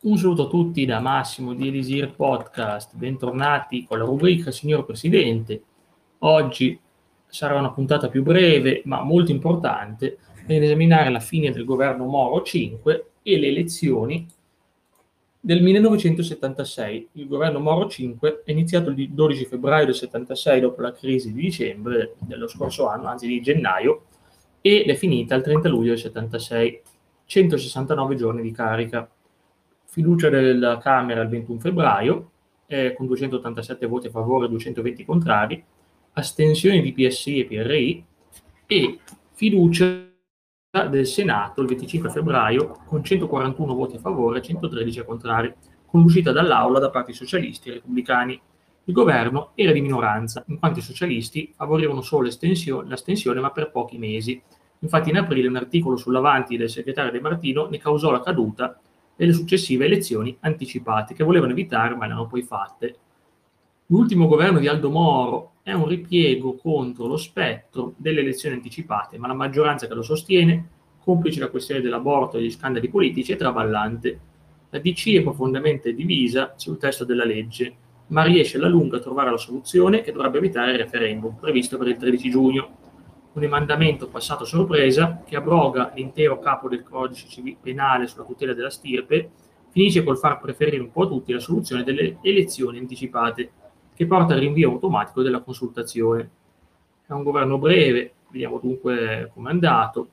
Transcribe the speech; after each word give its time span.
Un 0.00 0.16
saluto 0.16 0.44
a 0.44 0.48
tutti 0.48 0.86
da 0.86 1.00
Massimo 1.00 1.54
di 1.54 1.66
Elisir 1.66 2.14
Podcast, 2.14 2.94
bentornati 2.94 3.84
con 3.84 3.98
la 3.98 4.04
rubrica 4.04 4.52
Signor 4.52 4.84
Presidente. 4.84 5.60
Oggi 6.18 6.78
sarà 7.26 7.58
una 7.58 7.72
puntata 7.72 8.08
più 8.08 8.22
breve 8.22 8.82
ma 8.84 9.02
molto 9.02 9.32
importante 9.32 10.18
per 10.46 10.62
esaminare 10.62 11.10
la 11.10 11.18
fine 11.18 11.50
del 11.50 11.64
governo 11.64 12.04
Moro 12.04 12.42
5 12.42 13.10
e 13.22 13.38
le 13.40 13.48
elezioni 13.48 14.24
del 15.40 15.64
1976. 15.64 17.08
Il 17.14 17.26
governo 17.26 17.58
Moro 17.58 17.88
5 17.88 18.42
è 18.44 18.52
iniziato 18.52 18.90
il 18.90 19.10
12 19.10 19.46
febbraio 19.46 19.86
del 19.86 19.96
76 19.96 20.60
dopo 20.60 20.80
la 20.80 20.92
crisi 20.92 21.32
di 21.32 21.40
dicembre 21.40 22.14
dello 22.20 22.46
scorso 22.46 22.86
anno, 22.86 23.08
anzi 23.08 23.26
di 23.26 23.40
gennaio, 23.40 24.04
ed 24.60 24.88
è 24.90 24.94
finita 24.94 25.34
il 25.34 25.42
30 25.42 25.68
luglio 25.68 25.90
del 25.90 25.98
76, 25.98 26.82
169 27.24 28.14
giorni 28.14 28.42
di 28.42 28.52
carica 28.52 29.10
fiducia 29.90 30.28
della 30.28 30.78
Camera 30.78 31.22
il 31.22 31.28
21 31.28 31.58
febbraio, 31.58 32.30
eh, 32.66 32.92
con 32.94 33.06
287 33.06 33.86
voti 33.86 34.08
a 34.08 34.10
favore 34.10 34.46
e 34.46 34.48
220 34.50 35.04
contrari, 35.04 35.64
astensioni 36.12 36.82
di 36.82 36.92
PSI 36.92 37.40
e 37.40 37.44
PRI 37.46 38.04
e 38.66 38.98
fiducia 39.32 40.06
del 40.90 41.06
Senato 41.06 41.62
il 41.62 41.68
25 41.68 42.10
febbraio 42.10 42.82
con 42.84 43.02
141 43.02 43.74
voti 43.74 43.96
a 43.96 44.00
favore 44.00 44.38
e 44.38 44.42
113 44.42 45.04
contrari, 45.04 45.54
con 45.86 46.02
l'uscita 46.02 46.30
dall'aula 46.32 46.78
da 46.78 46.90
parte 46.90 47.12
socialisti 47.12 47.70
e 47.70 47.74
repubblicani. 47.74 48.38
Il 48.84 48.94
governo 48.94 49.52
era 49.54 49.72
di 49.72 49.80
minoranza, 49.80 50.44
in 50.48 50.58
quanto 50.58 50.80
i 50.80 50.82
socialisti 50.82 51.52
favorivano 51.54 52.02
solo 52.02 52.28
l'astensione 52.28 53.40
ma 53.40 53.50
per 53.50 53.70
pochi 53.70 53.96
mesi. 53.96 54.40
Infatti 54.80 55.08
in 55.10 55.16
aprile 55.16 55.48
un 55.48 55.56
articolo 55.56 55.96
sull'avanti 55.96 56.56
del 56.56 56.70
segretario 56.70 57.10
De 57.10 57.20
Martino 57.20 57.66
ne 57.66 57.78
causò 57.78 58.10
la 58.10 58.20
caduta 58.20 58.78
e 59.20 59.26
le 59.26 59.32
successive 59.32 59.84
elezioni 59.84 60.36
anticipate, 60.40 61.12
che 61.12 61.24
volevano 61.24 61.50
evitare 61.50 61.96
ma 61.96 62.06
le 62.06 62.12
hanno 62.12 62.28
poi 62.28 62.42
fatte. 62.42 62.96
L'ultimo 63.86 64.28
governo 64.28 64.60
di 64.60 64.68
Aldo 64.68 64.90
Moro 64.90 65.54
è 65.64 65.72
un 65.72 65.88
ripiego 65.88 66.54
contro 66.54 67.06
lo 67.06 67.16
spettro 67.16 67.94
delle 67.96 68.20
elezioni 68.20 68.54
anticipate, 68.54 69.18
ma 69.18 69.26
la 69.26 69.34
maggioranza 69.34 69.88
che 69.88 69.94
lo 69.94 70.02
sostiene, 70.02 70.68
complice 71.02 71.40
la 71.40 71.48
questione 71.48 71.80
dell'aborto 71.80 72.38
e 72.38 72.42
gli 72.42 72.50
scandali 72.50 72.88
politici, 72.88 73.32
è 73.32 73.36
traballante. 73.36 74.20
La 74.70 74.78
DC 74.78 75.14
è 75.16 75.22
profondamente 75.22 75.94
divisa 75.94 76.52
sul 76.56 76.78
testo 76.78 77.04
della 77.04 77.24
legge, 77.24 77.74
ma 78.08 78.22
riesce 78.22 78.56
alla 78.56 78.68
lunga 78.68 78.98
a 78.98 79.00
trovare 79.00 79.32
la 79.32 79.36
soluzione 79.36 80.02
che 80.02 80.12
dovrebbe 80.12 80.38
evitare 80.38 80.72
il 80.72 80.78
referendum 80.78 81.34
previsto 81.34 81.76
per 81.76 81.88
il 81.88 81.96
13 81.96 82.30
giugno 82.30 82.76
un 83.38 83.44
emendamento 83.44 84.08
passato 84.08 84.42
a 84.42 84.46
sorpresa 84.46 85.22
che 85.24 85.36
abroga 85.36 85.92
l'intero 85.94 86.38
capo 86.38 86.68
del 86.68 86.82
codice 86.82 87.56
penale 87.60 88.06
sulla 88.06 88.24
tutela 88.24 88.52
della 88.52 88.70
stirpe, 88.70 89.30
finisce 89.70 90.02
col 90.04 90.18
far 90.18 90.40
preferire 90.40 90.82
un 90.82 90.90
po' 90.90 91.04
a 91.04 91.06
tutti 91.06 91.32
la 91.32 91.40
soluzione 91.40 91.84
delle 91.84 92.18
elezioni 92.20 92.78
anticipate, 92.78 93.50
che 93.94 94.06
porta 94.06 94.34
al 94.34 94.40
rinvio 94.40 94.70
automatico 94.70 95.22
della 95.22 95.40
consultazione. 95.40 96.30
È 97.06 97.12
un 97.12 97.22
governo 97.22 97.58
breve, 97.58 98.14
vediamo 98.30 98.58
dunque 98.58 99.30
come 99.32 99.48
è 99.48 99.52
andato. 99.52 100.08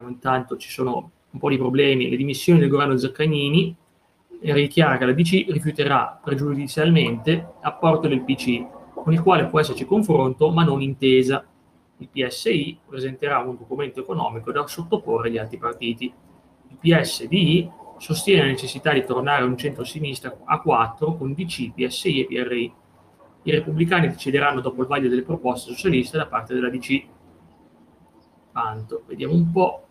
Intanto 0.00 0.56
ci 0.56 0.70
sono 0.70 1.10
un 1.30 1.38
po' 1.40 1.48
di 1.48 1.58
problemi, 1.58 2.08
le 2.08 2.16
dimissioni 2.16 2.60
del 2.60 2.68
governo 2.68 2.96
Zaccagnini, 2.96 3.76
e 4.40 4.52
richiara 4.52 4.96
che 4.96 5.04
la 5.04 5.12
DC 5.12 5.46
rifiuterà 5.48 6.20
pregiudizialmente 6.22 7.54
apporto 7.60 8.06
del 8.06 8.22
PC 8.22 8.64
con 9.02 9.12
il 9.12 9.22
quale 9.22 9.46
può 9.46 9.60
esserci 9.60 9.84
confronto 9.84 10.50
ma 10.50 10.64
non 10.64 10.82
intesa. 10.82 11.44
Il 11.98 12.08
PSI 12.08 12.78
presenterà 12.86 13.38
un 13.38 13.56
documento 13.56 14.00
economico 14.00 14.52
da 14.52 14.66
sottoporre 14.66 15.28
agli 15.28 15.38
altri 15.38 15.58
partiti. 15.58 16.12
Il 16.68 16.76
PSDI 16.78 17.70
sostiene 17.98 18.42
la 18.42 18.48
necessità 18.48 18.92
di 18.92 19.04
tornare 19.04 19.42
a 19.42 19.46
un 19.46 19.56
centro-sinistra 19.56 20.36
a 20.44 20.60
4 20.60 21.16
con 21.16 21.34
DC, 21.34 21.72
PSI 21.72 22.22
e 22.22 22.26
PRI. 22.26 22.72
I 23.42 23.50
repubblicani 23.50 24.08
decideranno 24.08 24.60
dopo 24.60 24.82
il 24.82 24.88
vaglio 24.88 25.08
delle 25.08 25.22
proposte 25.22 25.72
socialiste 25.72 26.16
da 26.16 26.26
parte 26.26 26.54
della 26.54 26.70
DC. 26.70 27.06
Tanto, 28.52 29.02
vediamo 29.06 29.34
un 29.34 29.50
po'. 29.50 29.86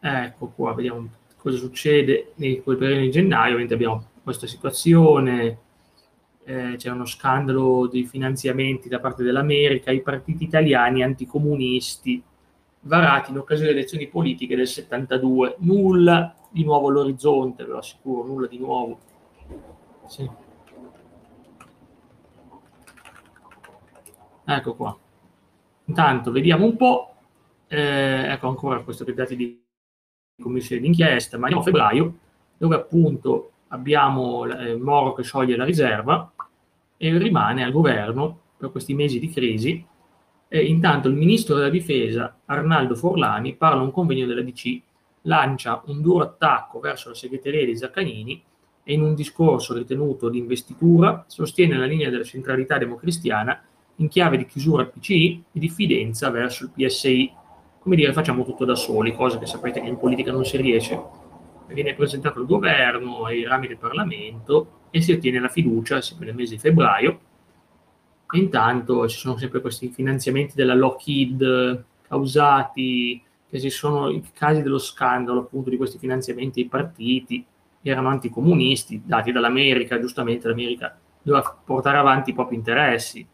Ecco 0.00 0.48
qua, 0.48 0.74
vediamo 0.74 1.08
cosa 1.36 1.56
succede 1.56 2.32
nei 2.36 2.62
quel 2.62 2.76
periodo 2.76 3.02
di 3.02 3.10
gennaio. 3.10 3.44
Ovviamente 3.44 3.74
abbiamo 3.74 4.04
questa 4.22 4.46
situazione 4.46 5.58
eh, 6.44 6.74
c'è 6.76 6.90
uno 6.90 7.04
scandalo 7.04 7.86
di 7.86 8.04
finanziamenti 8.04 8.88
da 8.88 9.00
parte 9.00 9.22
dell'America, 9.22 9.90
i 9.90 10.02
partiti 10.02 10.44
italiani 10.44 11.02
anticomunisti 11.02 12.22
varati 12.80 13.30
in 13.30 13.38
occasione 13.38 13.68
delle 13.68 13.80
elezioni 13.80 14.08
politiche 14.08 14.56
del 14.56 14.66
72. 14.66 15.56
Nulla 15.60 16.34
di 16.50 16.64
nuovo 16.64 16.88
all'orizzonte, 16.88 17.64
ve 17.64 17.70
lo 17.70 17.78
assicuro, 17.78 18.26
nulla 18.26 18.46
di 18.46 18.58
nuovo. 18.58 18.98
Sì. 20.06 20.28
Ecco 24.44 24.74
qua. 24.74 24.96
Intanto 25.84 26.30
vediamo 26.32 26.64
un 26.64 26.76
po', 26.76 27.14
eh, 27.68 28.32
ecco 28.32 28.48
ancora 28.48 28.82
questo 28.82 29.04
dati 29.04 29.36
di 29.36 29.64
commissione 30.40 30.82
d'inchiesta, 30.82 31.38
ma 31.38 31.44
andiamo 31.44 31.62
a 31.62 31.64
febbraio, 31.64 32.14
dove 32.56 32.74
appunto 32.74 33.51
abbiamo 33.72 34.44
eh, 34.46 34.76
Moro 34.76 35.12
che 35.12 35.22
scioglie 35.22 35.56
la 35.56 35.64
riserva 35.64 36.32
e 36.96 37.18
rimane 37.18 37.64
al 37.64 37.72
governo 37.72 38.38
per 38.56 38.70
questi 38.70 38.94
mesi 38.94 39.18
di 39.18 39.30
crisi. 39.30 39.84
E 40.48 40.64
intanto 40.64 41.08
il 41.08 41.14
ministro 41.14 41.56
della 41.56 41.70
difesa 41.70 42.38
Arnaldo 42.44 42.94
Forlani 42.94 43.54
parla 43.54 43.80
a 43.80 43.84
un 43.84 43.90
convegno 43.90 44.26
della 44.26 44.42
DC, 44.42 44.80
lancia 45.22 45.82
un 45.86 46.02
duro 46.02 46.24
attacco 46.24 46.78
verso 46.78 47.08
la 47.08 47.14
segreteria 47.14 47.64
di 47.64 47.76
Zaccanini 47.76 48.42
e 48.84 48.92
in 48.92 49.02
un 49.02 49.14
discorso 49.14 49.74
ritenuto 49.74 50.28
di 50.28 50.38
investitura 50.38 51.24
sostiene 51.26 51.78
la 51.78 51.86
linea 51.86 52.10
della 52.10 52.24
centralità 52.24 52.76
democristiana 52.76 53.62
in 53.96 54.08
chiave 54.08 54.36
di 54.36 54.46
chiusura 54.46 54.82
al 54.82 54.90
PCI 54.90 55.44
e 55.52 55.58
diffidenza 55.58 56.28
verso 56.30 56.64
il 56.64 56.70
PSI. 56.74 57.32
Come 57.78 57.96
dire, 57.96 58.12
facciamo 58.12 58.44
tutto 58.44 58.64
da 58.64 58.74
soli, 58.74 59.14
cosa 59.14 59.38
che 59.38 59.46
sapete 59.46 59.80
che 59.80 59.88
in 59.88 59.98
politica 59.98 60.32
non 60.32 60.44
si 60.44 60.56
riesce 60.56 61.00
viene 61.68 61.94
presentato 61.94 62.38
al 62.38 62.46
governo 62.46 63.28
e 63.28 63.34
ai 63.34 63.44
rami 63.44 63.68
del 63.68 63.78
Parlamento 63.78 64.80
e 64.90 65.00
si 65.00 65.12
ottiene 65.12 65.40
la 65.40 65.48
fiducia 65.48 66.00
sempre 66.00 66.26
nel 66.26 66.34
mese 66.34 66.54
di 66.54 66.60
febbraio. 66.60 67.20
E 68.30 68.38
intanto 68.38 69.08
ci 69.08 69.18
sono 69.18 69.36
sempre 69.36 69.60
questi 69.60 69.88
finanziamenti 69.90 70.54
della 70.54 70.74
Lockheed 70.74 71.84
causati, 72.08 73.22
che 73.48 73.60
ci 73.60 73.70
sono 73.70 74.08
i 74.08 74.22
casi 74.32 74.62
dello 74.62 74.78
scandalo 74.78 75.40
appunto 75.40 75.70
di 75.70 75.76
questi 75.76 75.98
finanziamenti 75.98 76.60
ai 76.60 76.68
partiti, 76.68 77.44
erano 77.82 78.08
anticomunisti, 78.08 79.02
dati 79.04 79.32
dall'America, 79.32 80.00
giustamente 80.00 80.48
l'America 80.48 80.98
doveva 81.20 81.58
portare 81.64 81.98
avanti 81.98 82.30
i 82.30 82.34
propri 82.34 82.56
interessi. 82.56 83.26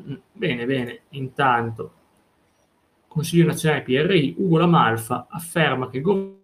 Mm, 0.00 0.14
bene, 0.32 0.66
bene, 0.66 1.00
intanto 1.10 1.92
Consiglio 3.14 3.46
nazionale 3.46 3.82
PRI, 3.82 4.34
Ugo 4.38 4.58
Lamalfa 4.58 5.28
afferma 5.30 5.88
che 5.88 5.98
il 5.98 6.02
governo 6.02 6.42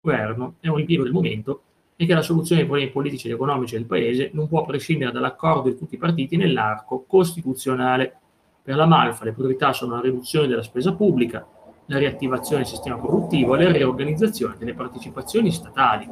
governo 0.00 0.54
è 0.60 0.68
un 0.68 0.76
ripiego 0.76 1.02
del 1.02 1.12
momento 1.12 1.62
e 1.96 2.06
che 2.06 2.14
la 2.14 2.22
soluzione 2.22 2.60
dei 2.60 2.70
problemi 2.70 2.92
politici 2.92 3.26
ed 3.26 3.34
economici 3.34 3.74
del 3.74 3.86
Paese 3.86 4.30
non 4.32 4.46
può 4.46 4.64
prescindere 4.64 5.10
dall'accordo 5.10 5.68
di 5.68 5.76
tutti 5.76 5.96
i 5.96 5.98
partiti 5.98 6.36
nell'arco 6.36 7.04
costituzionale. 7.06 8.18
Per 8.62 8.76
la 8.76 8.86
Malfa 8.86 9.24
le 9.24 9.32
priorità 9.32 9.72
sono 9.72 9.96
la 9.96 10.00
riduzione 10.00 10.46
della 10.46 10.62
spesa 10.62 10.94
pubblica, 10.94 11.44
la 11.86 11.98
riattivazione 11.98 12.62
del 12.62 12.70
sistema 12.70 12.98
produttivo 12.98 13.56
e 13.56 13.64
la 13.64 13.72
riorganizzazione 13.72 14.56
delle 14.58 14.74
partecipazioni 14.74 15.50
statali. 15.50 16.08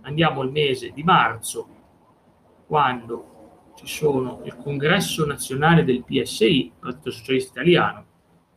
Andiamo 0.00 0.40
al 0.40 0.50
mese 0.50 0.90
di 0.90 1.04
marzo, 1.04 1.68
quando 2.66 3.72
ci 3.76 3.86
sono 3.86 4.40
il 4.44 4.56
congresso 4.56 5.24
nazionale 5.24 5.84
del 5.84 6.02
PSI, 6.02 6.72
Partito 6.80 7.10
Socialista 7.12 7.60
Italiano, 7.60 8.04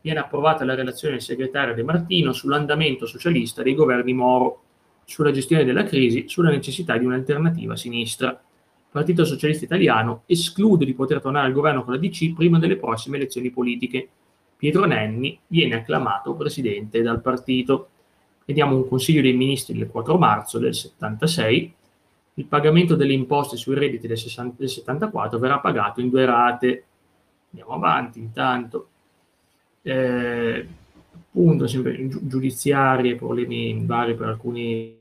viene 0.00 0.20
approvata 0.20 0.64
la 0.64 0.74
relazione 0.74 1.14
del 1.14 1.22
segretario 1.22 1.74
De 1.74 1.82
Martino 1.82 2.32
sull'andamento 2.32 3.06
socialista 3.06 3.62
dei 3.62 3.74
governi 3.74 4.12
Moro, 4.12 4.62
sulla 5.04 5.30
gestione 5.30 5.64
della 5.64 5.84
crisi, 5.84 6.24
sulla 6.28 6.50
necessità 6.50 6.96
di 6.96 7.04
un'alternativa 7.04 7.76
sinistra. 7.76 8.28
Il 8.30 8.90
Partito 8.90 9.24
Socialista 9.24 9.64
Italiano 9.64 10.22
esclude 10.26 10.84
di 10.84 10.94
poter 10.94 11.20
tornare 11.20 11.46
al 11.46 11.52
governo 11.52 11.82
con 11.82 11.94
la 11.94 11.98
DC 11.98 12.34
prima 12.34 12.58
delle 12.58 12.76
prossime 12.76 13.16
elezioni 13.16 13.50
politiche. 13.50 14.08
Pietro 14.56 14.84
Nenni 14.84 15.38
viene 15.46 15.76
acclamato 15.76 16.34
presidente 16.34 17.00
dal 17.02 17.20
partito. 17.20 17.88
Vediamo 18.44 18.76
un 18.76 18.88
consiglio 18.88 19.22
dei 19.22 19.34
ministri 19.34 19.78
del 19.78 19.88
4 19.88 20.18
marzo 20.18 20.58
del 20.58 20.74
76. 20.74 21.74
Il 22.34 22.46
pagamento 22.46 22.94
delle 22.94 23.12
imposte 23.12 23.56
sui 23.56 23.74
redditi 23.74 24.06
del, 24.06 24.18
74 24.18 25.38
verrà 25.38 25.58
pagato 25.58 26.00
in 26.00 26.08
due 26.08 26.24
rate. 26.24 26.84
Andiamo 27.50 27.72
avanti 27.72 28.18
intanto 28.18 28.88
eh, 29.88 30.68
appunto 31.14 31.66
sempre 31.66 32.08
giudiziari 32.08 33.10
e 33.10 33.16
problemi 33.16 33.84
vari 33.86 34.14
per 34.14 34.28
alcuni 34.28 35.00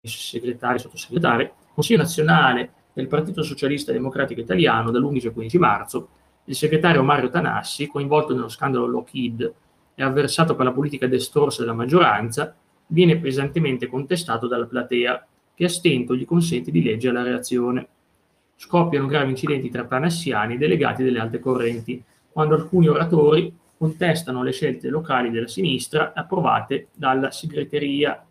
segretari, 0.00 0.78
sottosegretari, 0.78 1.50
Consiglio 1.74 2.02
nazionale 2.02 2.70
del 2.92 3.08
Partito 3.08 3.42
Socialista 3.42 3.90
Democratico 3.90 4.40
Italiano 4.40 4.90
dall'11 4.92 5.26
al 5.26 5.32
15 5.32 5.58
marzo, 5.58 6.08
il 6.44 6.54
segretario 6.54 7.02
Mario 7.02 7.30
Tanassi, 7.30 7.88
coinvolto 7.88 8.32
nello 8.32 8.48
scandalo 8.48 8.86
Lockheed 8.86 9.54
e 9.94 10.02
avversato 10.02 10.54
per 10.54 10.66
la 10.66 10.72
politica 10.72 11.06
destorsa 11.08 11.62
della 11.62 11.74
maggioranza, 11.74 12.54
viene 12.86 13.18
pesantemente 13.18 13.88
contestato 13.88 14.46
dalla 14.46 14.66
platea, 14.66 15.26
che 15.54 15.64
a 15.64 15.68
stento 15.68 16.14
gli 16.14 16.24
consente 16.24 16.70
di 16.70 16.82
leggere 16.82 17.14
la 17.14 17.22
reazione. 17.22 17.88
Scoppiano 18.56 19.06
gravi 19.06 19.30
incidenti 19.30 19.68
tra 19.70 19.84
panassiani 19.84 20.54
e 20.54 20.58
delegati 20.58 21.02
delle 21.02 21.18
alte 21.18 21.40
correnti, 21.40 22.02
quando 22.30 22.54
alcuni 22.54 22.88
oratori 22.88 23.52
contestano 23.76 24.42
le 24.42 24.52
scelte 24.52 24.88
locali 24.88 25.30
della 25.30 25.46
sinistra 25.46 26.12
approvate 26.14 26.88
dalla 26.94 27.30
segreteria. 27.30 28.24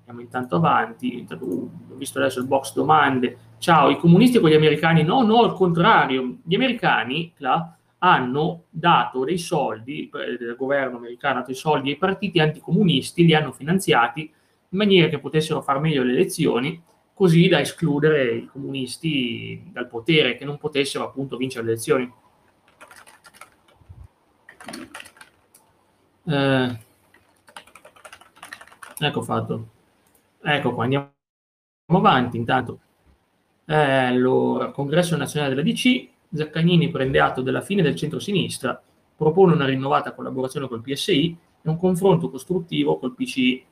Andiamo 0.00 0.20
intanto 0.20 0.56
avanti, 0.56 1.26
uh, 1.28 1.70
ho 1.90 1.94
visto 1.96 2.18
adesso 2.18 2.40
il 2.40 2.46
box 2.46 2.74
domande. 2.74 3.36
Ciao, 3.58 3.90
i 3.90 3.96
comunisti 3.96 4.38
con 4.38 4.50
gli 4.50 4.54
americani? 4.54 5.02
No, 5.02 5.22
no, 5.22 5.42
al 5.42 5.54
contrario. 5.54 6.38
Gli 6.44 6.54
americani 6.54 7.32
là, 7.38 7.76
hanno 7.98 8.64
dato 8.68 9.24
dei 9.24 9.38
soldi, 9.38 10.10
il 10.12 10.54
governo 10.58 10.98
americano 10.98 11.36
ha 11.36 11.40
dato 11.40 11.52
i 11.52 11.54
soldi 11.54 11.90
ai 11.90 11.96
partiti 11.96 12.38
anticomunisti, 12.38 13.24
li 13.24 13.34
hanno 13.34 13.50
finanziati 13.50 14.20
in 14.20 14.78
maniera 14.78 15.08
che 15.08 15.18
potessero 15.18 15.62
far 15.62 15.80
meglio 15.80 16.02
le 16.02 16.12
elezioni, 16.12 16.82
così 17.14 17.48
da 17.48 17.60
escludere 17.60 18.34
i 18.34 18.46
comunisti 18.46 19.70
dal 19.72 19.88
potere, 19.88 20.36
che 20.36 20.44
non 20.44 20.58
potessero 20.58 21.04
appunto 21.04 21.38
vincere 21.38 21.64
le 21.64 21.70
elezioni. 21.70 22.12
Eh, 26.26 26.78
ecco 28.98 29.22
fatto. 29.22 29.68
Ecco 30.42 30.74
qua, 30.74 30.84
andiamo 30.84 31.10
avanti 31.86 32.36
intanto. 32.36 32.80
Eh, 33.66 33.74
allora, 33.74 34.70
Congresso 34.70 35.16
Nazionale 35.16 35.54
della 35.54 35.68
DC, 35.68 36.08
Zaccagnini 36.32 36.90
prende 36.90 37.20
atto 37.20 37.42
della 37.42 37.60
fine 37.60 37.82
del 37.82 37.96
centro-sinistra, 37.96 38.80
propone 39.16 39.54
una 39.54 39.66
rinnovata 39.66 40.12
collaborazione 40.12 40.68
col 40.68 40.82
PSI 40.82 41.36
e 41.62 41.68
un 41.68 41.78
confronto 41.78 42.30
costruttivo 42.30 42.98
col 42.98 43.14
PCI. 43.14 43.64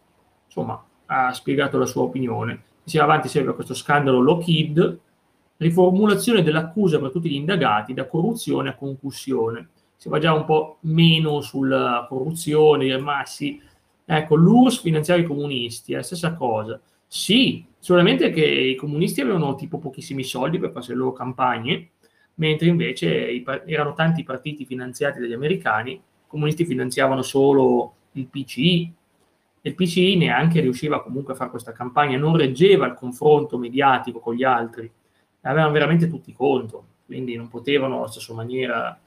Insomma, 0.46 0.82
ha 1.06 1.32
spiegato 1.32 1.78
la 1.78 1.86
sua 1.86 2.02
opinione. 2.02 2.62
Si 2.84 2.98
va 2.98 3.04
avanti 3.04 3.28
sempre 3.28 3.54
questo 3.54 3.74
scandalo 3.74 4.20
Lockheed, 4.20 4.98
riformulazione 5.58 6.42
dell'accusa 6.42 6.98
per 6.98 7.10
tutti 7.10 7.28
gli 7.30 7.34
indagati 7.34 7.94
da 7.94 8.06
corruzione 8.06 8.70
a 8.70 8.74
concussione 8.74 9.68
si 10.02 10.08
va 10.08 10.18
già 10.18 10.34
un 10.34 10.44
po' 10.44 10.78
meno 10.80 11.40
sulla 11.42 12.06
corruzione, 12.08 12.98
ma 12.98 13.24
sì, 13.24 13.62
ecco, 14.04 14.34
l'URSS 14.34 14.80
finanziava 14.80 15.20
i 15.20 15.24
comunisti, 15.24 15.92
è 15.92 15.96
la 15.98 16.02
stessa 16.02 16.34
cosa. 16.34 16.80
Sì, 17.06 17.64
solamente 17.78 18.30
che 18.30 18.44
i 18.44 18.74
comunisti 18.74 19.20
avevano 19.20 19.54
tipo 19.54 19.78
pochissimi 19.78 20.24
soldi 20.24 20.58
per 20.58 20.72
fare 20.72 20.86
le 20.88 20.94
loro 20.94 21.12
campagne, 21.12 21.90
mentre 22.34 22.66
invece 22.66 23.44
erano 23.64 23.92
tanti 23.92 24.24
partiti 24.24 24.64
finanziati 24.64 25.20
dagli 25.20 25.34
americani, 25.34 25.92
i 25.92 26.00
comunisti 26.26 26.64
finanziavano 26.64 27.22
solo 27.22 27.94
il 28.14 28.26
PCI, 28.26 28.92
e 29.60 29.68
il 29.68 29.76
PCI 29.76 30.16
neanche 30.16 30.58
riusciva 30.58 31.00
comunque 31.00 31.34
a 31.34 31.36
fare 31.36 31.50
questa 31.50 31.70
campagna, 31.70 32.18
non 32.18 32.36
reggeva 32.36 32.86
il 32.86 32.94
confronto 32.94 33.56
mediatico 33.56 34.18
con 34.18 34.34
gli 34.34 34.42
altri, 34.42 34.90
avevano 35.42 35.70
veramente 35.70 36.08
tutti 36.08 36.32
contro, 36.32 36.86
quindi 37.06 37.36
non 37.36 37.46
potevano 37.46 37.98
alla 37.98 38.08
stessa 38.08 38.34
maniera 38.34 38.98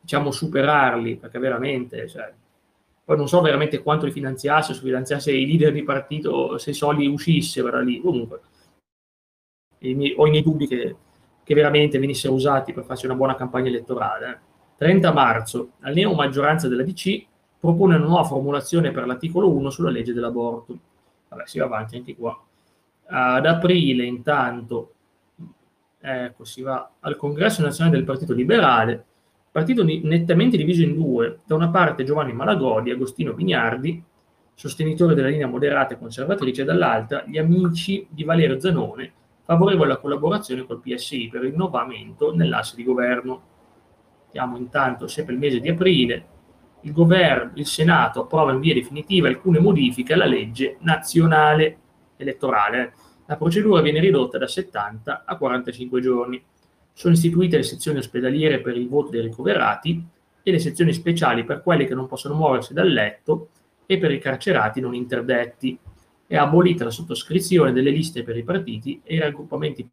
diciamo, 0.00 0.30
superarli, 0.30 1.16
perché 1.16 1.38
veramente, 1.38 2.08
cioè, 2.08 2.32
poi 3.04 3.16
non 3.16 3.28
so 3.28 3.40
veramente 3.40 3.82
quanto 3.82 4.04
li 4.04 4.12
finanziasse, 4.12 4.74
se 4.74 4.80
finanziasse 4.80 5.32
i 5.32 5.46
leader 5.46 5.72
di 5.72 5.82
partito, 5.82 6.58
se 6.58 6.70
i 6.70 6.74
soldi 6.74 7.06
uscissero 7.06 7.70
da 7.70 7.80
lì, 7.80 8.00
comunque, 8.00 8.40
miei, 9.78 10.14
ho 10.16 10.26
i 10.26 10.30
miei 10.30 10.42
dubbi 10.42 10.66
che, 10.66 10.96
che, 11.42 11.54
veramente 11.54 11.98
venissero 11.98 12.34
usati 12.34 12.72
per 12.72 12.84
farsi 12.84 13.06
una 13.06 13.14
buona 13.14 13.34
campagna 13.34 13.68
elettorale. 13.68 14.40
30 14.76 15.12
marzo, 15.12 15.70
la 15.78 15.90
neo 15.90 16.14
maggioranza 16.14 16.68
della 16.68 16.82
DC 16.82 17.26
propone 17.58 17.96
una 17.96 18.04
nuova 18.04 18.24
formulazione 18.24 18.90
per 18.90 19.06
l'articolo 19.06 19.50
1 19.52 19.70
sulla 19.70 19.90
legge 19.90 20.12
dell'aborto. 20.12 20.78
Vabbè, 21.28 21.46
si 21.46 21.58
va 21.58 21.64
avanti 21.64 21.96
anche 21.96 22.14
qua. 22.14 22.38
Ad 23.06 23.46
aprile, 23.46 24.04
intanto, 24.04 24.92
ecco, 25.98 26.44
si 26.44 26.62
va 26.62 26.90
al 27.00 27.16
congresso 27.16 27.62
nazionale 27.62 27.96
del 27.96 28.04
Partito 28.04 28.32
Liberale, 28.32 29.04
partito 29.50 29.84
nettamente 29.84 30.56
diviso 30.56 30.82
in 30.82 30.94
due, 30.94 31.40
da 31.44 31.54
una 31.54 31.70
parte 31.70 32.04
Giovanni 32.04 32.32
Malagodi 32.32 32.90
e 32.90 32.94
Agostino 32.94 33.34
Pignardi, 33.34 34.02
sostenitori 34.54 35.14
della 35.14 35.28
linea 35.28 35.46
moderata 35.46 35.94
e 35.94 35.98
conservatrice, 35.98 36.62
e 36.62 36.64
dall'altra 36.64 37.24
gli 37.26 37.38
amici 37.38 38.06
di 38.10 38.24
Valerio 38.24 38.58
Zanone, 38.58 39.12
favorevoli 39.44 39.90
alla 39.90 39.98
collaborazione 39.98 40.66
col 40.66 40.80
PSI 40.80 41.28
per 41.30 41.44
il 41.44 41.50
rinnovamento 41.50 42.34
nell'asse 42.34 42.76
di 42.76 42.84
governo. 42.84 43.42
Siamo 44.30 44.56
intanto 44.56 45.06
sempre 45.06 45.34
il 45.34 45.40
mese 45.40 45.60
di 45.60 45.68
aprile, 45.68 46.26
il, 46.82 46.92
governo, 46.92 47.52
il 47.54 47.66
Senato 47.66 48.22
approva 48.22 48.52
in 48.52 48.60
via 48.60 48.74
definitiva 48.74 49.28
alcune 49.28 49.58
modifiche 49.58 50.12
alla 50.12 50.26
legge 50.26 50.76
nazionale 50.80 51.78
elettorale. 52.16 52.94
La 53.26 53.36
procedura 53.36 53.80
viene 53.80 54.00
ridotta 54.00 54.38
da 54.38 54.46
70 54.46 55.24
a 55.24 55.36
45 55.36 56.00
giorni 56.00 56.42
sono 56.98 57.14
istituite 57.14 57.56
le 57.56 57.62
sezioni 57.62 57.98
ospedaliere 57.98 58.60
per 58.60 58.76
il 58.76 58.88
voto 58.88 59.10
dei 59.10 59.20
ricoverati 59.20 60.04
e 60.42 60.50
le 60.50 60.58
sezioni 60.58 60.92
speciali 60.92 61.44
per 61.44 61.62
quelli 61.62 61.86
che 61.86 61.94
non 61.94 62.08
possono 62.08 62.34
muoversi 62.34 62.74
dal 62.74 62.88
letto 62.88 63.50
e 63.86 63.98
per 63.98 64.10
i 64.10 64.18
carcerati 64.18 64.80
non 64.80 64.96
interdetti. 64.96 65.78
È 66.26 66.36
abolita 66.36 66.82
la 66.82 66.90
sottoscrizione 66.90 67.70
delle 67.70 67.90
liste 67.90 68.24
per 68.24 68.36
i 68.36 68.42
partiti 68.42 69.00
e 69.04 69.14
i 69.14 69.20
raggruppamenti 69.20 69.88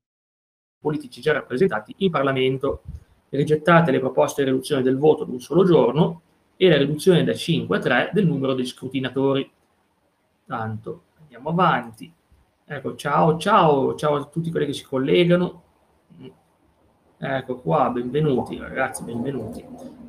politici 0.80 1.22
già 1.22 1.34
rappresentati 1.34 1.94
in 1.98 2.10
Parlamento. 2.10 2.82
Rigettate 3.30 3.92
le 3.92 4.00
proposte 4.00 4.44
di 4.44 4.50
riduzione 4.50 4.82
del 4.82 4.98
voto 4.98 5.22
ad 5.22 5.30
un 5.30 5.40
solo 5.40 5.64
giorno 5.64 6.22
e 6.58 6.68
la 6.70 6.78
riduzione 6.78 7.24
da 7.24 7.36
5 7.36 7.78
a 7.78 7.80
3 7.80 8.10
del 8.14 8.26
numero 8.26 8.56
degli 8.56 8.66
scrutinatori. 8.66 9.48
Tanto, 10.48 11.04
andiamo 11.20 11.50
avanti. 11.50 12.12
Ecco, 12.66 12.96
ciao, 12.96 13.38
ciao, 13.38 13.94
ciao 13.94 14.16
a 14.16 14.26
tutti 14.26 14.50
quelli 14.50 14.66
che 14.66 14.74
si 14.74 14.86
collegano. 14.86 15.62
Ecco 17.18 17.62
qua, 17.62 17.90
benvenuti 17.92 18.58
ragazzi, 18.58 19.02
benvenuti. 19.04 19.64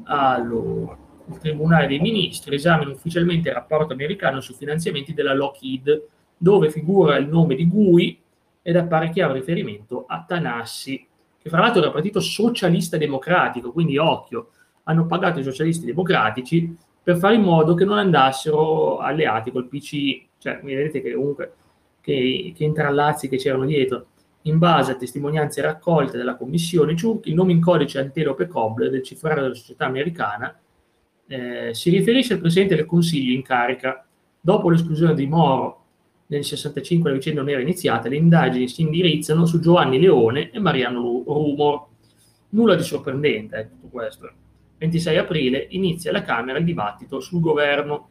Allora, 0.06 0.98
il 1.28 1.38
Tribunale 1.38 1.86
dei 1.86 2.00
Ministri 2.00 2.56
esamina 2.56 2.90
ufficialmente 2.90 3.48
il 3.48 3.54
rapporto 3.54 3.92
americano 3.92 4.40
sui 4.40 4.56
finanziamenti 4.56 5.14
della 5.14 5.32
Lockheed, 5.32 6.04
dove 6.36 6.68
figura 6.68 7.16
il 7.16 7.28
nome 7.28 7.54
di 7.54 7.68
Gui 7.68 8.20
ed 8.60 8.74
appare 8.74 9.10
chiaro 9.10 9.34
riferimento 9.34 10.04
a 10.08 10.24
Tanassi, 10.26 11.06
che 11.40 11.48
fra 11.48 11.60
l'altro 11.60 11.80
era 11.80 11.92
partito 11.92 12.18
socialista 12.18 12.96
democratico, 12.96 13.70
quindi 13.70 13.98
occhio, 13.98 14.50
hanno 14.82 15.06
pagato 15.06 15.38
i 15.38 15.44
socialisti 15.44 15.86
democratici 15.86 16.76
per 17.00 17.18
fare 17.18 17.36
in 17.36 17.42
modo 17.42 17.74
che 17.74 17.84
non 17.84 17.98
andassero 17.98 18.98
alleati 18.98 19.52
col 19.52 19.68
PC, 19.68 20.24
cioè 20.38 20.58
vedete 20.60 21.00
che 21.00 21.12
comunque 21.14 21.52
che, 22.00 22.52
che 22.54 22.64
intrallazzi 22.64 23.28
che 23.28 23.36
c'erano 23.36 23.64
dietro 23.64 24.06
in 24.46 24.58
base 24.58 24.92
a 24.92 24.96
testimonianze 24.96 25.60
raccolte 25.60 26.16
dalla 26.16 26.36
commissione 26.36 26.96
CIURC, 26.96 27.26
il 27.26 27.34
nome 27.34 27.52
in 27.52 27.60
codice 27.60 27.98
Antelope 27.98 28.46
Cobbler 28.46 28.90
del 28.90 29.02
cifrario 29.02 29.42
della 29.42 29.54
società 29.54 29.86
americana 29.86 30.56
eh, 31.26 31.74
si 31.74 31.90
riferisce 31.90 32.34
al 32.34 32.40
Presidente 32.40 32.76
del 32.76 32.86
Consiglio 32.86 33.34
in 33.34 33.42
carica. 33.42 34.06
Dopo 34.40 34.70
l'esclusione 34.70 35.14
di 35.14 35.26
Moro 35.26 35.82
nel 36.26 36.44
65 36.44 37.10
la 37.10 37.16
vicenda 37.16 37.40
non 37.40 37.50
era 37.50 37.60
iniziata, 37.60 38.08
le 38.08 38.16
indagini 38.16 38.68
si 38.68 38.82
indirizzano 38.82 39.46
su 39.46 39.58
Giovanni 39.58 39.98
Leone 39.98 40.50
e 40.50 40.58
Mariano 40.60 41.24
Rumor. 41.26 41.86
Nulla 42.50 42.76
di 42.76 42.82
sorprendente 42.84 43.56
è 43.56 43.68
tutto 43.68 43.88
questo. 43.88 44.30
26 44.78 45.16
aprile 45.16 45.66
inizia 45.70 46.10
alla 46.10 46.22
Camera 46.22 46.58
il 46.58 46.64
dibattito 46.64 47.18
sul 47.18 47.40
governo. 47.40 48.08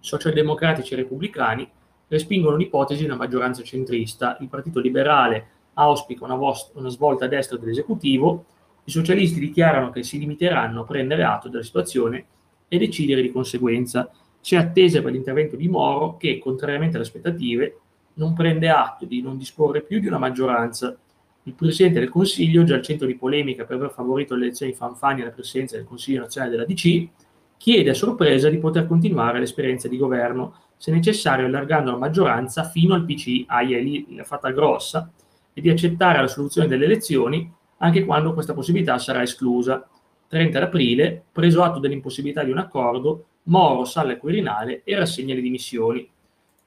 Socialdemocratici 0.00 0.92
e 0.92 0.96
repubblicani 0.96 1.70
respingono 2.08 2.56
l'ipotesi 2.56 3.00
di 3.00 3.06
una 3.06 3.16
maggioranza 3.16 3.62
centrista. 3.62 4.36
Il 4.40 4.48
Partito 4.48 4.80
Liberale 4.80 5.52
auspica 5.74 6.24
una, 6.24 6.34
vost- 6.34 6.72
una 6.74 6.88
svolta 6.88 7.26
a 7.26 7.28
destra 7.28 7.56
dell'esecutivo, 7.56 8.44
i 8.84 8.90
socialisti 8.90 9.40
dichiarano 9.40 9.90
che 9.90 10.02
si 10.02 10.18
limiteranno 10.18 10.82
a 10.82 10.84
prendere 10.84 11.24
atto 11.24 11.48
della 11.48 11.62
situazione 11.62 12.26
e 12.68 12.78
decidere 12.78 13.22
di 13.22 13.30
conseguenza. 13.30 14.10
C'è 14.40 14.56
attesa 14.56 15.00
per 15.00 15.12
l'intervento 15.12 15.56
di 15.56 15.68
Moro 15.68 16.16
che, 16.16 16.38
contrariamente 16.38 16.96
alle 16.96 17.06
aspettative, 17.06 17.78
non 18.14 18.34
prende 18.34 18.68
atto 18.68 19.06
di 19.06 19.22
non 19.22 19.38
disporre 19.38 19.82
più 19.82 20.00
di 20.00 20.06
una 20.06 20.18
maggioranza. 20.18 20.96
Il 21.44 21.54
Presidente 21.54 22.00
del 22.00 22.10
Consiglio, 22.10 22.64
già 22.64 22.74
al 22.74 22.82
centro 22.82 23.06
di 23.06 23.16
polemica 23.16 23.64
per 23.64 23.76
aver 23.76 23.90
favorito 23.90 24.34
le 24.34 24.46
elezioni 24.46 24.72
Fanfani 24.72 25.22
alla 25.22 25.30
presidenza 25.30 25.76
del 25.76 25.86
Consiglio 25.86 26.20
nazionale 26.20 26.52
della 26.52 26.66
DC, 26.66 27.08
chiede 27.56 27.90
a 27.90 27.94
sorpresa 27.94 28.50
di 28.50 28.58
poter 28.58 28.86
continuare 28.86 29.38
l'esperienza 29.38 29.88
di 29.88 29.96
governo, 29.96 30.54
se 30.76 30.90
necessario 30.90 31.46
allargando 31.46 31.90
la 31.90 31.96
maggioranza 31.96 32.64
fino 32.64 32.94
al 32.94 33.04
PC, 33.04 33.44
ah, 33.46 33.60
lì 33.62 34.06
fatta 34.22 34.50
grossa, 34.50 35.10
e 35.54 35.60
di 35.60 35.70
accettare 35.70 36.20
la 36.20 36.28
soluzione 36.28 36.68
delle 36.68 36.84
elezioni 36.84 37.50
anche 37.78 38.04
quando 38.04 38.32
questa 38.32 38.54
possibilità 38.54 38.98
sarà 38.98 39.22
esclusa. 39.22 39.86
30 40.26 40.62
aprile, 40.62 41.22
preso 41.30 41.62
atto 41.62 41.78
dell'impossibilità 41.78 42.42
di 42.42 42.50
un 42.50 42.58
accordo, 42.58 43.26
Moro 43.44 43.84
sale 43.84 44.14
al 44.14 44.18
Quirinale 44.18 44.82
e 44.84 44.96
rassegna 44.96 45.34
le 45.34 45.42
dimissioni. 45.42 46.08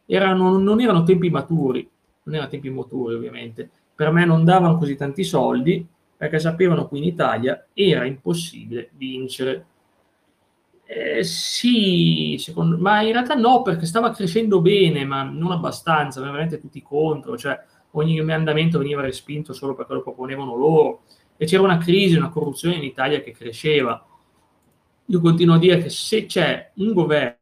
Erano, 0.05 0.57
non 0.57 0.79
erano 0.79 1.03
tempi 1.03 1.29
maturi, 1.29 1.89
non 2.23 2.35
erano 2.35 2.49
tempi 2.49 2.69
maturi 2.69 3.15
ovviamente, 3.15 3.69
per 3.95 4.11
me 4.11 4.25
non 4.25 4.45
davano 4.45 4.77
così 4.77 4.95
tanti 4.95 5.23
soldi 5.23 5.85
perché 6.15 6.39
sapevano 6.39 6.87
qui 6.87 6.99
in 6.99 7.05
Italia 7.05 7.67
era 7.73 8.05
impossibile 8.05 8.91
vincere. 8.93 9.65
Eh, 10.85 11.23
sì, 11.23 12.37
secondo, 12.39 12.77
ma 12.77 13.01
in 13.01 13.11
realtà 13.11 13.33
no, 13.33 13.61
perché 13.63 13.85
stava 13.85 14.11
crescendo 14.11 14.61
bene, 14.61 15.03
ma 15.03 15.23
non 15.23 15.51
abbastanza, 15.51 16.21
veramente 16.21 16.59
tutti 16.59 16.81
contro, 16.81 17.37
cioè 17.37 17.59
ogni 17.91 18.17
emendamento 18.17 18.77
veniva 18.77 19.01
respinto 19.01 19.53
solo 19.53 19.73
perché 19.75 19.93
lo 19.93 20.03
proponevano 20.03 20.55
loro 20.55 21.03
e 21.37 21.45
c'era 21.45 21.63
una 21.63 21.77
crisi, 21.77 22.15
una 22.15 22.29
corruzione 22.29 22.75
in 22.75 22.83
Italia 22.83 23.21
che 23.21 23.31
cresceva. 23.31 24.05
Io 25.05 25.19
continuo 25.21 25.55
a 25.55 25.59
dire 25.59 25.77
che 25.77 25.89
se 25.89 26.25
c'è 26.25 26.71
un 26.75 26.93
governo 26.93 27.39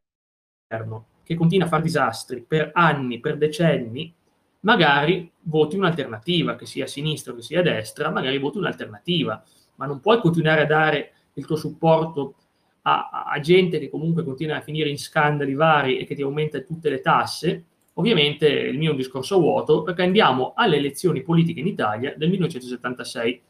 che 1.23 1.35
continua 1.35 1.65
a 1.65 1.69
fare 1.69 1.81
disastri 1.81 2.41
per 2.41 2.71
anni, 2.73 3.19
per 3.19 3.37
decenni, 3.37 4.13
magari 4.61 5.31
voti 5.43 5.75
un'alternativa, 5.75 6.55
che 6.55 6.65
sia 6.65 6.85
a 6.85 6.87
sinistra 6.87 7.33
o 7.33 7.35
che 7.35 7.41
sia 7.41 7.59
a 7.59 7.63
destra, 7.63 8.11
magari 8.11 8.37
voti 8.37 8.57
un'alternativa, 8.57 9.43
ma 9.75 9.85
non 9.85 9.99
puoi 9.99 10.19
continuare 10.19 10.61
a 10.61 10.65
dare 10.65 11.11
il 11.33 11.45
tuo 11.45 11.55
supporto 11.55 12.35
a, 12.83 13.25
a, 13.31 13.39
gente 13.39 13.79
che 13.79 13.89
comunque 13.89 14.23
continua 14.23 14.57
a 14.57 14.61
finire 14.61 14.89
in 14.89 14.97
scandali 14.97 15.53
vari 15.53 15.97
e 15.97 16.05
che 16.05 16.15
ti 16.15 16.21
aumenta 16.21 16.59
tutte 16.59 16.89
le 16.89 17.01
tasse, 17.01 17.63
ovviamente 17.95 18.47
il 18.47 18.77
mio 18.77 18.93
discorso 18.93 19.39
vuoto, 19.39 19.83
perché 19.83 20.03
andiamo 20.03 20.53
alle 20.55 20.77
elezioni 20.77 21.21
politiche 21.21 21.59
in 21.59 21.67
Italia 21.67 22.13
del 22.15 22.29
1976, 22.29 23.41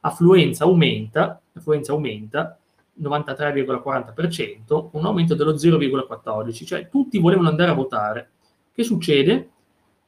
affluenza 0.00 0.64
aumenta, 0.64 1.40
affluenza 1.54 1.92
aumenta, 1.92 2.58
93,40%, 3.00 4.88
un 4.92 5.04
aumento 5.04 5.34
dello 5.34 5.54
0,14%, 5.54 6.66
cioè 6.66 6.88
tutti 6.88 7.18
volevano 7.18 7.48
andare 7.48 7.70
a 7.70 7.74
votare. 7.74 8.30
Che 8.72 8.82
succede? 8.84 9.48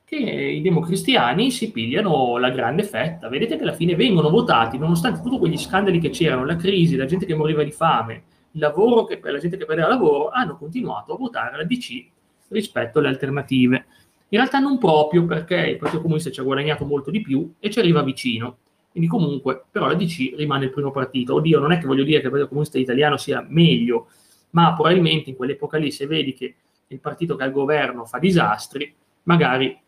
Che 0.05 0.17
i 0.17 0.61
democristiani 0.61 1.51
si 1.51 1.73
pigliano 1.73 2.37
la 2.37 2.51
grande 2.51 2.85
fetta. 2.85 3.29
Vedete 3.29 3.57
che 3.57 3.63
alla 3.63 3.73
fine 3.73 3.97
vengono 3.97 4.31
votati, 4.31 4.79
nonostante 4.79 5.21
tutti 5.21 5.39
quegli 5.39 5.59
scandali 5.59 5.99
che 5.99 6.11
c'erano, 6.11 6.45
la 6.45 6.57
crisi, 6.57 6.95
la 6.97 7.07
gente 7.07 7.27
che 7.27 7.35
moriva 7.35 7.65
di 7.65 7.73
fame, 7.73 8.23
il 8.53 8.61
lavoro 8.61 9.05
che, 9.05 9.19
la 9.21 9.39
gente 9.39 9.57
che 9.57 9.65
perdeva 9.65 9.89
lavoro, 9.89 10.29
hanno 10.29 10.57
continuato 10.57 11.15
a 11.15 11.17
votare 11.17 11.57
la 11.57 11.65
DC 11.65 12.15
rispetto 12.49 12.99
alle 12.99 13.09
alternative. 13.09 13.87
In 14.29 14.39
realtà 14.39 14.59
non 14.59 14.79
proprio 14.79 15.25
perché 15.25 15.57
il 15.57 15.77
Partito 15.77 16.03
Comunista 16.03 16.31
ci 16.31 16.41
ha 16.41 16.45
guadagnato 16.45 16.85
molto 16.85 17.11
di 17.11 17.21
più 17.21 17.53
e 17.59 17.71
ci 17.71 17.79
arriva 17.79 18.03
vicino. 18.03 18.59
Quindi 18.91 19.09
comunque, 19.09 19.65
però 19.71 19.87
la 19.87 19.95
DC 19.95 20.35
rimane 20.37 20.65
il 20.65 20.71
primo 20.71 20.91
partito. 20.91 21.35
Oddio, 21.35 21.59
non 21.61 21.73
è 21.73 21.79
che 21.79 21.87
voglio 21.87 22.03
dire 22.03 22.19
che 22.21 22.25
il 22.25 22.31
Partito 22.31 22.49
Comunista 22.49 22.79
Italiano 22.79 23.17
sia 23.17 23.45
meglio, 23.49 24.09
ma 24.51 24.73
probabilmente 24.73 25.31
in 25.31 25.37
quell'epoca 25.37 25.77
lì, 25.77 25.91
se 25.91 26.07
vedi 26.07 26.33
che 26.33 26.55
il 26.89 27.01
partito 27.01 27.37
che 27.37 27.43
ha 27.43 27.47
il 27.47 27.53
governo 27.53 28.05
fa 28.05 28.19
disastri, 28.19 28.93
magari 29.25 29.79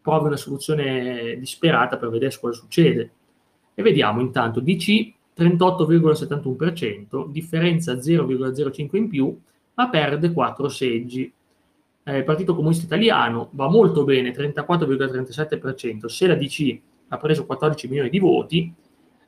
provi 0.00 0.26
una 0.26 0.36
soluzione 0.36 1.36
disperata 1.38 1.96
per 1.96 2.10
vedere 2.10 2.36
cosa 2.40 2.58
succede. 2.58 3.10
E 3.74 3.82
vediamo 3.82 4.20
intanto 4.20 4.60
DC 4.60 5.12
38,71%, 5.36 7.28
differenza 7.28 7.92
0,05 7.94 8.96
in 8.96 9.08
più, 9.08 9.38
ma 9.74 9.88
perde 9.88 10.32
4 10.32 10.68
seggi. 10.68 11.32
Eh, 12.08 12.18
il 12.18 12.24
Partito 12.24 12.54
Comunista 12.54 12.84
Italiano 12.84 13.48
va 13.52 13.68
molto 13.68 14.04
bene, 14.04 14.30
34,37%, 14.30 16.06
se 16.06 16.26
la 16.28 16.36
DC 16.36 16.80
ha 17.08 17.16
preso 17.16 17.46
14 17.46 17.88
milioni 17.88 18.10
di 18.10 18.20
voti, 18.20 18.72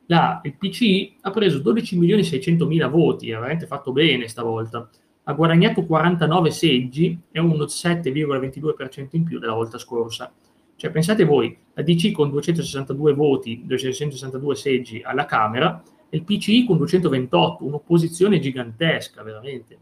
la, 0.06 0.40
il 0.44 0.54
PCI 0.54 1.16
ha 1.22 1.30
preso 1.32 1.58
12 1.58 1.98
milioni 1.98 2.22
e 2.22 2.24
600 2.24 2.66
mila 2.66 2.86
voti, 2.86 3.32
ha 3.32 3.38
veramente 3.40 3.66
fatto 3.66 3.90
bene 3.90 4.28
stavolta, 4.28 4.88
ha 5.24 5.32
guadagnato 5.32 5.84
49 5.84 6.52
seggi 6.52 7.18
e 7.32 7.40
un 7.40 7.58
7,22% 7.58 9.08
in 9.10 9.24
più 9.24 9.40
della 9.40 9.54
volta 9.54 9.76
scorsa. 9.76 10.32
Cioè 10.76 10.92
pensate 10.92 11.24
voi, 11.24 11.54
la 11.74 11.82
DC 11.82 12.12
con 12.12 12.30
262 12.30 13.12
voti, 13.12 13.62
262 13.66 14.54
seggi 14.54 15.02
alla 15.04 15.24
Camera, 15.24 15.82
e 16.08 16.16
il 16.16 16.22
PCI 16.22 16.64
con 16.64 16.76
228, 16.76 17.64
un'opposizione 17.64 18.38
gigantesca 18.38 19.24
veramente. 19.24 19.78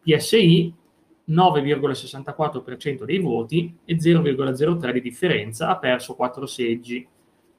PSI 0.00 0.72
9,64% 1.28 3.04
dei 3.04 3.18
voti 3.18 3.76
e 3.84 3.96
0,03 3.96 4.92
di 4.92 5.00
differenza, 5.00 5.68
ha 5.68 5.78
perso 5.78 6.14
4 6.14 6.46
seggi. 6.46 7.06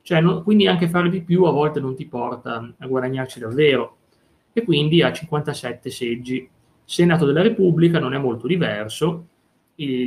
Cioè, 0.02 0.22
non, 0.22 0.44
quindi 0.44 0.68
anche 0.68 0.88
fare 0.88 1.10
di 1.10 1.22
più 1.22 1.44
a 1.44 1.52
volte 1.52 1.80
non 1.80 1.96
ti 1.96 2.06
porta 2.06 2.74
a 2.78 2.88
guadagnarci 2.88 3.40
davvero. 3.40 3.98
E 4.54 4.64
quindi 4.64 5.02
ha 5.02 5.12
57 5.12 5.90
seggi. 5.90 6.50
Senato 6.84 7.26
della 7.26 7.42
Repubblica 7.42 8.00
non 8.00 8.14
è 8.14 8.18
molto 8.18 8.48
diverso, 8.48 9.28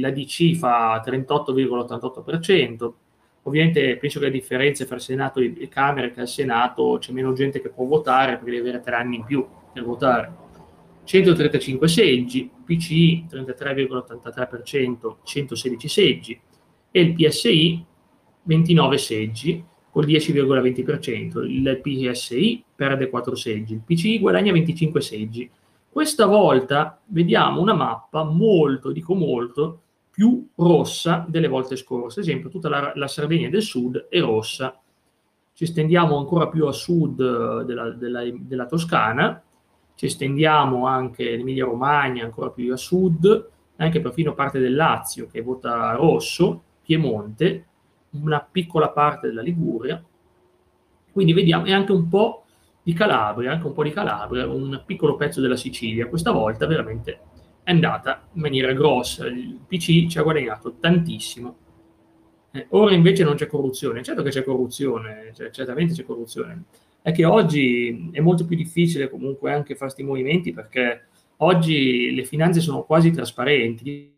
la 0.01 0.11
DC 0.11 0.57
fa 0.57 1.01
38,88%, 1.05 2.93
ovviamente 3.43 3.97
penso 3.99 4.19
che 4.19 4.27
la 4.27 4.33
differenza 4.33 4.85
fra 4.85 4.99
Senato 4.99 5.41
e 5.41 5.69
Camera 5.69 6.11
che 6.11 6.21
al 6.21 6.29
Senato 6.29 6.97
c'è 6.99 7.13
meno 7.13 7.33
gente 7.33 7.61
che 7.61 7.69
può 7.69 7.85
votare 7.85 8.37
perché 8.37 8.51
deve 8.51 8.69
avere 8.69 8.83
tre 8.83 8.97
anni 8.97 9.17
in 9.17 9.25
più 9.25 9.47
per 9.73 9.85
votare. 9.85 10.49
135 11.05 11.89
seggi, 11.89 12.51
PCI 12.71 13.27
33,83%, 13.29 15.17
116 15.25 15.89
seggi 15.89 16.41
e 16.93 17.01
il 17.01 17.15
PSI 17.15 17.85
29 18.43 18.99
seggi, 18.99 19.65
col 19.91 20.07
10,20%. 20.07 21.45
Il 21.45 21.81
PSI 21.83 22.65
perde 22.75 23.09
4 23.09 23.35
seggi, 23.35 23.75
il 23.75 23.83
PCI 23.85 24.21
guadagna 24.21 24.53
25 24.53 25.01
seggi. 25.01 25.51
Questa 25.89 26.27
volta 26.27 27.01
vediamo 27.07 27.61
una 27.61 27.75
mappa 27.75 28.23
molto, 28.23 28.93
dico 28.93 29.15
molto, 29.15 29.81
più 30.11 30.49
rossa 30.55 31.25
delle 31.29 31.49
volte 31.49 31.75
scorse. 31.75 32.21
Ad 32.21 32.27
esempio, 32.27 32.49
tutta 32.51 32.69
la, 32.69 32.93
la 32.95 33.09
Sardegna 33.09 33.49
del 33.49 33.63
Sud 33.63 34.07
è 34.09 34.21
rossa. 34.21 34.81
Ci 35.53 35.67
stendiamo 35.67 36.17
ancora 36.17 36.49
più 36.49 36.67
a 36.67 36.73
sud 36.73 37.63
della, 37.63 37.91
della, 37.91 38.23
della 38.33 38.67
Toscana, 38.67 39.43
ci 40.01 40.09
stendiamo 40.09 40.87
anche 40.87 41.29
in 41.29 41.41
Emilia 41.41 41.67
Romagna, 41.67 42.25
ancora 42.25 42.49
più 42.49 42.73
a 42.73 42.77
sud, 42.79 43.51
anche 43.77 44.01
perfino 44.01 44.33
parte 44.33 44.59
del 44.59 44.75
Lazio 44.75 45.27
che 45.27 45.43
vota 45.43 45.93
rosso, 45.93 46.63
Piemonte, 46.81 47.67
una 48.13 48.41
piccola 48.41 48.89
parte 48.89 49.27
della 49.27 49.43
Liguria, 49.43 50.03
quindi 51.13 51.35
vediamo, 51.35 51.67
e 51.67 51.75
anche 51.75 51.93
un 51.93 52.09
po' 52.09 52.45
di 52.83 52.95
Calabria, 52.95 53.53
anche 53.53 53.67
un 53.67 53.75
po' 53.75 53.83
di 53.83 53.91
Calabria, 53.91 54.49
un 54.49 54.83
piccolo 54.87 55.17
pezzo 55.17 55.43
della 55.43 55.57
Sicilia, 55.57 56.09
questa 56.09 56.31
volta 56.31 56.67
veramente 56.67 57.21
è 57.63 57.71
andata 57.71 58.27
in 58.33 58.41
maniera 58.41 58.73
grossa, 58.73 59.27
il 59.27 59.61
PC 59.67 60.07
ci 60.07 60.19
ha 60.19 60.23
guadagnato 60.23 60.77
tantissimo. 60.81 61.57
Eh, 62.53 62.69
ora 62.71 62.95
invece 62.95 63.23
non 63.23 63.35
c'è 63.35 63.47
corruzione, 63.47 64.03
certo 64.03 64.23
che 64.23 64.31
c'è 64.31 64.45
corruzione, 64.45 65.31
cioè, 65.35 65.51
certamente 65.51 65.93
c'è 65.93 66.05
corruzione, 66.05 66.65
è 67.03 67.13
che 67.13 67.25
oggi 67.25 68.11
è 68.13 68.21
molto 68.21 68.45
più 68.45 68.57
difficile 68.57 69.09
comunque 69.09 69.53
anche 69.53 69.75
fare 69.75 69.93
questi 69.93 70.03
movimenti 70.03 70.53
perché 70.53 71.07
oggi 71.39 72.15
le 72.15 72.25
finanze 72.25 72.61
sono 72.61 72.83
quasi 72.83 73.11
trasparenti, 73.11 74.15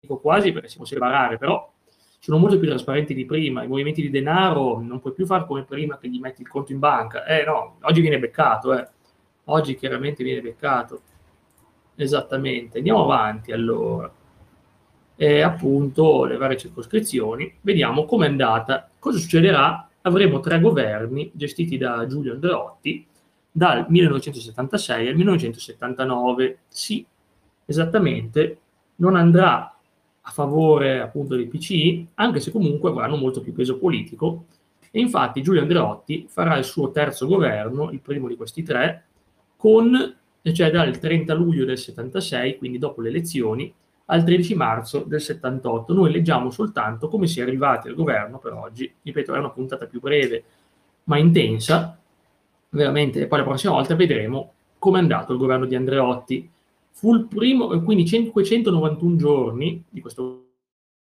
dico 0.00 0.18
quasi 0.20 0.52
perché 0.52 0.68
si 0.68 0.76
può 0.76 0.86
separare, 0.86 1.38
però 1.38 1.72
sono 2.18 2.38
molto 2.38 2.58
più 2.58 2.68
trasparenti 2.68 3.12
di 3.12 3.26
prima, 3.26 3.64
i 3.64 3.68
movimenti 3.68 4.00
di 4.00 4.08
denaro 4.08 4.80
non 4.80 5.00
puoi 5.00 5.12
più 5.12 5.26
fare 5.26 5.44
come 5.44 5.64
prima 5.64 5.98
che 5.98 6.08
gli 6.08 6.18
metti 6.18 6.40
il 6.40 6.48
conto 6.48 6.72
in 6.72 6.78
banca, 6.78 7.26
eh 7.26 7.44
no, 7.44 7.76
oggi 7.82 8.00
viene 8.00 8.18
beccato, 8.18 8.72
eh. 8.78 8.88
oggi 9.44 9.74
chiaramente 9.74 10.24
viene 10.24 10.40
beccato, 10.40 11.02
esattamente, 11.96 12.78
andiamo 12.78 13.02
avanti 13.02 13.52
allora, 13.52 14.10
e 15.16 15.40
appunto 15.42 16.24
le 16.24 16.38
varie 16.38 16.56
circoscrizioni, 16.56 17.58
vediamo 17.60 18.06
com'è 18.06 18.26
andata, 18.26 18.88
cosa 18.98 19.18
succederà, 19.18 19.86
avremo 20.06 20.40
tre 20.40 20.60
governi 20.60 21.30
gestiti 21.34 21.76
da 21.76 22.06
Giulio 22.06 22.32
Andreotti 22.32 23.06
dal 23.50 23.86
1976 23.88 25.08
al 25.08 25.14
1979, 25.14 26.58
sì, 26.68 27.06
esattamente, 27.64 28.58
non 28.96 29.16
andrà 29.16 29.76
a 30.26 30.30
favore 30.30 31.00
appunto 31.00 31.36
dei 31.36 31.46
PCI, 31.46 32.08
anche 32.14 32.40
se 32.40 32.50
comunque 32.50 32.90
avranno 32.90 33.16
molto 33.16 33.40
più 33.40 33.52
peso 33.52 33.78
politico. 33.78 34.46
E 34.90 35.00
infatti 35.00 35.42
Giulio 35.42 35.62
Andreotti 35.62 36.26
farà 36.28 36.56
il 36.56 36.64
suo 36.64 36.90
terzo 36.90 37.26
governo, 37.26 37.90
il 37.90 38.00
primo 38.00 38.28
di 38.28 38.36
questi 38.36 38.62
tre, 38.62 39.04
con, 39.56 40.16
cioè 40.42 40.70
dal 40.70 40.98
30 40.98 41.34
luglio 41.34 41.64
del 41.64 41.78
76, 41.78 42.58
quindi 42.58 42.78
dopo 42.78 43.00
le 43.00 43.08
elezioni, 43.08 43.72
al 44.06 44.24
13 44.24 44.54
marzo 44.54 45.04
del 45.06 45.20
78. 45.20 45.92
Noi 45.92 46.12
leggiamo 46.12 46.50
soltanto 46.50 47.08
come 47.08 47.26
si 47.26 47.40
è 47.40 47.42
arrivati 47.42 47.88
al 47.88 47.94
governo 47.94 48.38
per 48.38 48.52
oggi. 48.52 48.92
Ripeto, 49.02 49.34
è 49.34 49.38
una 49.38 49.50
puntata 49.50 49.86
più 49.86 50.00
breve 50.00 50.44
ma 51.04 51.18
intensa, 51.18 51.98
veramente, 52.70 53.20
e 53.20 53.26
poi 53.26 53.38
la 53.38 53.44
prossima 53.44 53.74
volta 53.74 53.94
vedremo 53.94 54.52
come 54.78 54.98
è 54.98 55.02
andato 55.02 55.32
il 55.32 55.38
governo 55.38 55.66
di 55.66 55.74
Andreotti 55.74 56.50
Fu 56.96 57.12
il 57.12 57.26
primo, 57.26 57.66
quindi 57.82 58.06
591 58.06 59.16
giorni 59.16 59.82
di 59.90 60.00
questo 60.00 60.46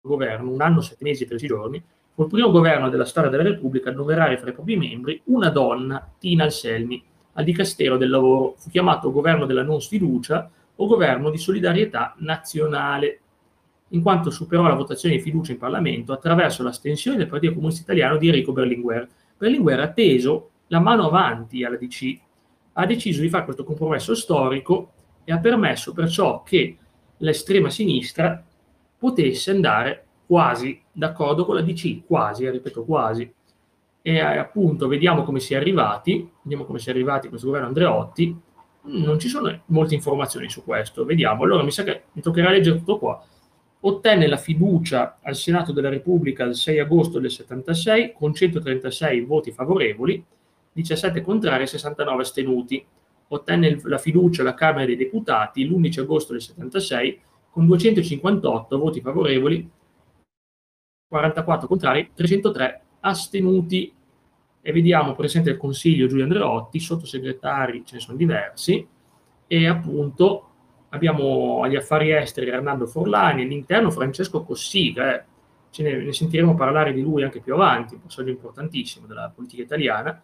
governo, 0.01 0.51
un 0.51 0.61
anno, 0.61 0.81
sette 0.81 1.05
mesi 1.05 1.23
e 1.23 1.27
13 1.27 1.47
giorni, 1.47 1.81
fu 2.13 2.23
il 2.23 2.27
primo 2.27 2.51
governo 2.51 2.89
della 2.89 3.05
storia 3.05 3.29
della 3.29 3.43
Repubblica 3.43 3.87
a 3.87 3.93
annoverare 3.93 4.37
fra 4.37 4.49
i 4.49 4.53
propri 4.53 4.75
membri 4.75 5.21
una 5.25 5.49
donna, 5.49 6.05
Tina 6.19 6.43
Anselmi, 6.43 7.01
al 7.33 7.43
Dicastero 7.45 7.95
del 7.95 8.09
Lavoro. 8.09 8.55
Fu 8.57 8.69
chiamato 8.69 9.13
governo 9.13 9.45
della 9.45 9.63
non 9.63 9.81
sfiducia 9.81 10.51
o 10.77 10.87
governo 10.87 11.29
di 11.29 11.37
solidarietà 11.37 12.15
nazionale, 12.19 13.19
in 13.89 14.01
quanto 14.01 14.29
superò 14.29 14.63
la 14.67 14.73
votazione 14.73 15.15
di 15.15 15.21
fiducia 15.21 15.51
in 15.51 15.57
Parlamento 15.57 16.11
attraverso 16.11 16.63
l'astensione 16.63 17.17
del 17.17 17.27
Partito 17.27 17.53
Comunista 17.53 17.83
Italiano 17.83 18.17
di 18.17 18.27
Enrico 18.27 18.51
Berlinguer. 18.51 19.07
Berlinguer 19.37 19.79
ha 19.79 19.91
teso 19.91 20.49
la 20.67 20.79
mano 20.79 21.05
avanti 21.05 21.63
alla 21.63 21.77
DC, 21.77 22.19
ha 22.73 22.85
deciso 22.85 23.21
di 23.21 23.29
fare 23.29 23.45
questo 23.45 23.63
compromesso 23.63 24.13
storico 24.13 24.91
e 25.23 25.31
ha 25.31 25.39
permesso 25.39 25.93
perciò 25.93 26.43
che 26.43 26.77
l'estrema 27.17 27.69
sinistra 27.69 28.43
potesse 28.97 29.51
andare 29.51 30.05
quasi 30.25 30.81
d'accordo 30.91 31.45
con 31.45 31.55
la 31.55 31.61
DC, 31.61 32.05
quasi, 32.05 32.43
eh, 32.43 32.51
ripeto 32.51 32.83
quasi. 32.83 33.33
E 34.01 34.13
eh, 34.13 34.19
appunto 34.19 34.87
vediamo 34.87 35.23
come 35.23 35.39
si 35.39 35.53
è 35.53 35.57
arrivati, 35.57 36.29
vediamo 36.41 36.65
come 36.65 36.79
si 36.79 36.89
è 36.89 36.91
arrivati 36.91 37.29
questo 37.29 37.47
governo 37.47 37.67
Andreotti, 37.67 38.39
non 38.87 39.19
ci 39.19 39.27
sono 39.27 39.63
molte 39.67 39.95
informazioni 39.95 40.49
su 40.49 40.63
questo, 40.63 41.05
vediamo. 41.05 41.43
Allora 41.43 41.63
mi 41.63 41.71
sa 41.71 41.83
che 41.83 42.03
mi 42.13 42.21
toccherà 42.21 42.49
leggere 42.49 42.77
tutto 42.77 42.97
qua. 42.97 43.23
Ottenne 43.81 44.27
la 44.27 44.37
fiducia 44.37 45.19
al 45.21 45.35
Senato 45.35 45.71
della 45.71 45.89
Repubblica 45.89 46.43
il 46.43 46.55
6 46.55 46.79
agosto 46.79 47.19
del 47.19 47.29
76 47.29 48.13
con 48.13 48.33
136 48.33 49.21
voti 49.21 49.51
favorevoli, 49.51 50.23
17 50.71 51.21
contrari 51.21 51.63
e 51.63 51.67
69 51.67 52.21
astenuti. 52.21 52.85
Ottenne 53.29 53.79
la 53.83 53.97
fiducia 53.97 54.41
alla 54.41 54.53
Camera 54.53 54.85
dei 54.85 54.95
Deputati 54.95 55.65
l'11 55.65 55.99
agosto 55.99 56.31
del 56.31 56.41
76 56.41 57.21
con 57.49 57.65
258 57.65 58.77
voti 58.77 59.01
favorevoli, 59.01 59.69
44 61.07 61.67
contrari, 61.67 62.11
303 62.13 62.81
astenuti. 63.01 63.93
E 64.67 64.73
vediamo 64.73 65.15
Presidente 65.15 65.51
del 65.51 65.59
Consiglio 65.59 66.07
Giulio 66.07 66.25
Andreotti, 66.25 66.81
sottosegretari 66.81 67.85
ce 67.85 67.95
ne 67.95 68.01
sono 68.01 68.17
diversi, 68.17 68.85
e 69.47 69.65
appunto 69.65 70.49
abbiamo 70.89 71.61
agli 71.63 71.77
affari 71.77 72.11
esteri 72.11 72.49
Hernando 72.49 72.85
Forlani, 72.85 73.43
all'interno 73.43 73.91
Francesco 73.91 74.43
Cossiga, 74.43 75.15
eh. 75.15 75.23
Ce 75.69 75.83
ne, 75.83 75.95
ne, 76.03 76.11
sentiremo 76.11 76.53
parlare 76.55 76.91
di 76.91 77.01
lui 77.01 77.23
anche 77.23 77.39
più 77.39 77.53
avanti, 77.53 77.93
un 77.93 78.01
personaggio 78.01 78.33
importantissimo 78.33 79.07
della 79.07 79.31
politica 79.33 79.63
italiana, 79.63 80.21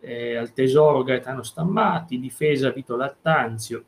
eh, 0.00 0.36
al 0.36 0.54
tesoro 0.54 1.02
Gaetano 1.02 1.42
Stammati, 1.42 2.18
difesa 2.18 2.70
Vito 2.70 2.96
Lattanzio, 2.96 3.84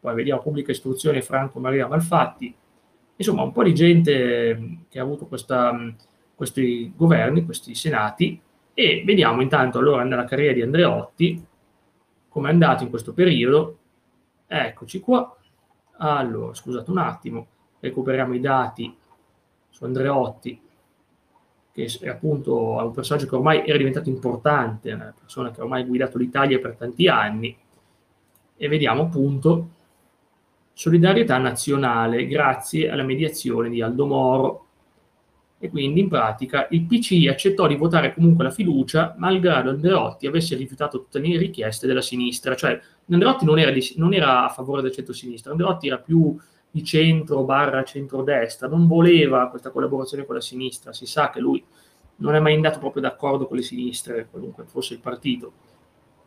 poi 0.00 0.16
vediamo 0.16 0.42
pubblica 0.42 0.72
istruzione 0.72 1.22
Franco 1.22 1.60
Maria 1.60 1.86
Malfatti, 1.86 2.52
insomma 3.14 3.42
un 3.42 3.52
po' 3.52 3.62
di 3.62 3.72
gente 3.72 4.78
che 4.88 4.98
ha 4.98 5.02
avuto 5.02 5.26
questa, 5.26 5.94
questi 6.34 6.92
governi, 6.96 7.44
questi 7.44 7.76
senati, 7.76 8.40
e 8.74 9.02
vediamo 9.04 9.42
intanto 9.42 9.78
allora 9.78 10.02
nella 10.02 10.24
carriera 10.24 10.52
di 10.52 10.62
Andreotti 10.62 11.46
come 12.28 12.48
è 12.48 12.52
andato 12.52 12.82
in 12.82 12.90
questo 12.90 13.12
periodo. 13.12 13.78
Eccoci 14.46 15.00
qua. 15.00 15.36
Allora, 15.98 16.54
scusate 16.54 16.90
un 16.90 16.98
attimo, 16.98 17.46
recuperiamo 17.80 18.34
i 18.34 18.40
dati 18.40 18.96
su 19.68 19.84
Andreotti, 19.84 20.60
che 21.72 21.98
è 22.00 22.08
appunto 22.08 22.56
un 22.56 22.92
personaggio 22.92 23.26
che 23.26 23.34
ormai 23.34 23.66
era 23.66 23.76
diventato 23.76 24.08
importante, 24.08 24.92
una 24.92 25.14
persona 25.18 25.50
che 25.50 25.60
ormai 25.60 25.82
ha 25.82 25.86
guidato 25.86 26.18
l'Italia 26.18 26.58
per 26.58 26.74
tanti 26.74 27.06
anni, 27.06 27.56
e 28.56 28.68
vediamo 28.68 29.02
appunto 29.02 29.68
solidarietà 30.72 31.36
nazionale 31.36 32.26
grazie 32.26 32.90
alla 32.90 33.02
mediazione 33.02 33.68
di 33.68 33.82
Aldo 33.82 34.06
Moro. 34.06 34.66
E 35.64 35.70
quindi 35.70 36.00
in 36.00 36.08
pratica 36.08 36.66
il 36.70 36.86
PC 36.86 37.28
accettò 37.28 37.68
di 37.68 37.76
votare 37.76 38.12
comunque 38.12 38.42
la 38.42 38.50
fiducia, 38.50 39.14
malgrado 39.16 39.70
Andreotti 39.70 40.26
avesse 40.26 40.56
rifiutato 40.56 40.98
tutte 40.98 41.20
le 41.20 41.38
richieste 41.38 41.86
della 41.86 42.00
sinistra. 42.00 42.56
Cioè 42.56 42.80
Andreotti 43.08 43.44
non 43.44 43.60
era, 43.60 43.70
di, 43.70 43.92
non 43.94 44.12
era 44.12 44.44
a 44.44 44.48
favore 44.48 44.82
del 44.82 44.90
centro-sinistra, 44.90 45.52
Andreotti 45.52 45.86
era 45.86 45.98
più 45.98 46.36
di 46.68 46.82
centro 46.82 47.44
barra 47.44 47.84
centrodestra, 47.84 48.66
non 48.66 48.88
voleva 48.88 49.48
questa 49.50 49.70
collaborazione 49.70 50.26
con 50.26 50.34
la 50.34 50.40
sinistra, 50.40 50.92
si 50.92 51.06
sa 51.06 51.30
che 51.30 51.38
lui 51.38 51.62
non 52.16 52.34
è 52.34 52.40
mai 52.40 52.54
andato 52.54 52.80
proprio 52.80 53.02
d'accordo 53.02 53.46
con 53.46 53.56
le 53.56 53.62
sinistre, 53.62 54.26
qualunque 54.28 54.64
fosse 54.66 54.94
il 54.94 55.00
partito. 55.00 55.52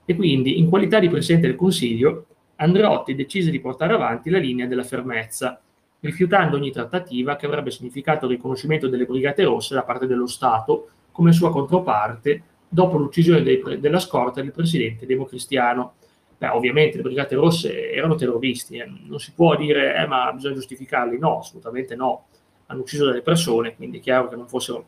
E 0.06 0.16
quindi, 0.16 0.60
in 0.60 0.70
qualità 0.70 1.00
di 1.00 1.10
Presidente 1.10 1.48
del 1.48 1.58
Consiglio, 1.58 2.28
Andreotti 2.56 3.16
decise 3.16 3.52
di 3.52 3.60
portare 3.60 3.96
avanti 3.96 4.30
la 4.30 4.38
linea 4.38 4.66
della 4.66 4.84
fermezza, 4.84 5.60
rifiutando 6.06 6.56
ogni 6.56 6.72
trattativa 6.72 7.36
che 7.36 7.46
avrebbe 7.46 7.72
significato 7.72 8.26
il 8.26 8.32
riconoscimento 8.32 8.88
delle 8.88 9.06
Brigate 9.06 9.44
Rosse 9.44 9.74
da 9.74 9.84
parte 9.84 10.08
dello 10.08 10.28
Stato 10.28 10.90
come 11.12 11.32
sua 11.32 11.52
controparte 11.52 12.44
dopo 12.68 12.98
l'uccisione 12.98 13.42
dei, 13.42 13.62
della 13.80 14.00
scorta 14.00 14.42
del 14.42 14.52
presidente 14.52 15.06
democristiano. 15.06 15.94
Beh, 16.38 16.50
ovviamente 16.50 16.98
le 16.98 17.04
Brigate 17.04 17.36
Rosse 17.36 17.92
erano 17.92 18.16
terroristi, 18.16 18.78
eh. 18.78 18.90
non 19.06 19.20
si 19.20 19.32
può 19.34 19.56
dire 19.56 19.96
eh, 19.96 20.06
ma 20.06 20.32
bisogna 20.34 20.56
giustificarli, 20.56 21.18
no, 21.18 21.40
assolutamente 21.40 21.96
no. 21.96 22.26
Hanno 22.68 22.82
ucciso 22.82 23.06
delle 23.06 23.22
persone, 23.22 23.76
quindi 23.76 24.00
è 24.00 24.02
chiaro 24.02 24.28
che 24.28 24.36
non 24.36 24.48
fossero 24.48 24.86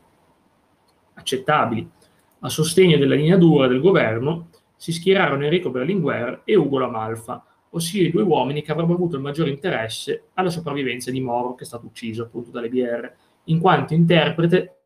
accettabili. 1.14 1.88
A 2.40 2.48
sostegno 2.48 2.98
della 2.98 3.14
linea 3.14 3.36
dura 3.36 3.66
del 3.66 3.80
governo 3.80 4.50
si 4.76 4.92
schierarono 4.92 5.44
Enrico 5.44 5.70
Berlinguer 5.70 6.42
e 6.44 6.54
Ugo 6.54 6.78
Lamalfa, 6.78 7.44
ossia 7.70 8.06
i 8.06 8.10
due 8.10 8.22
uomini 8.22 8.62
che 8.62 8.72
avrebbero 8.72 8.94
avuto 8.96 9.16
il 9.16 9.22
maggiore 9.22 9.50
interesse 9.50 10.28
alla 10.34 10.50
sopravvivenza 10.50 11.10
di 11.10 11.20
Moro, 11.20 11.54
che 11.54 11.64
è 11.64 11.66
stato 11.66 11.86
ucciso 11.86 12.24
appunto 12.24 12.50
dalle 12.50 12.68
BR, 12.68 13.12
in 13.44 13.60
quanto 13.60 13.94
interprete 13.94 14.78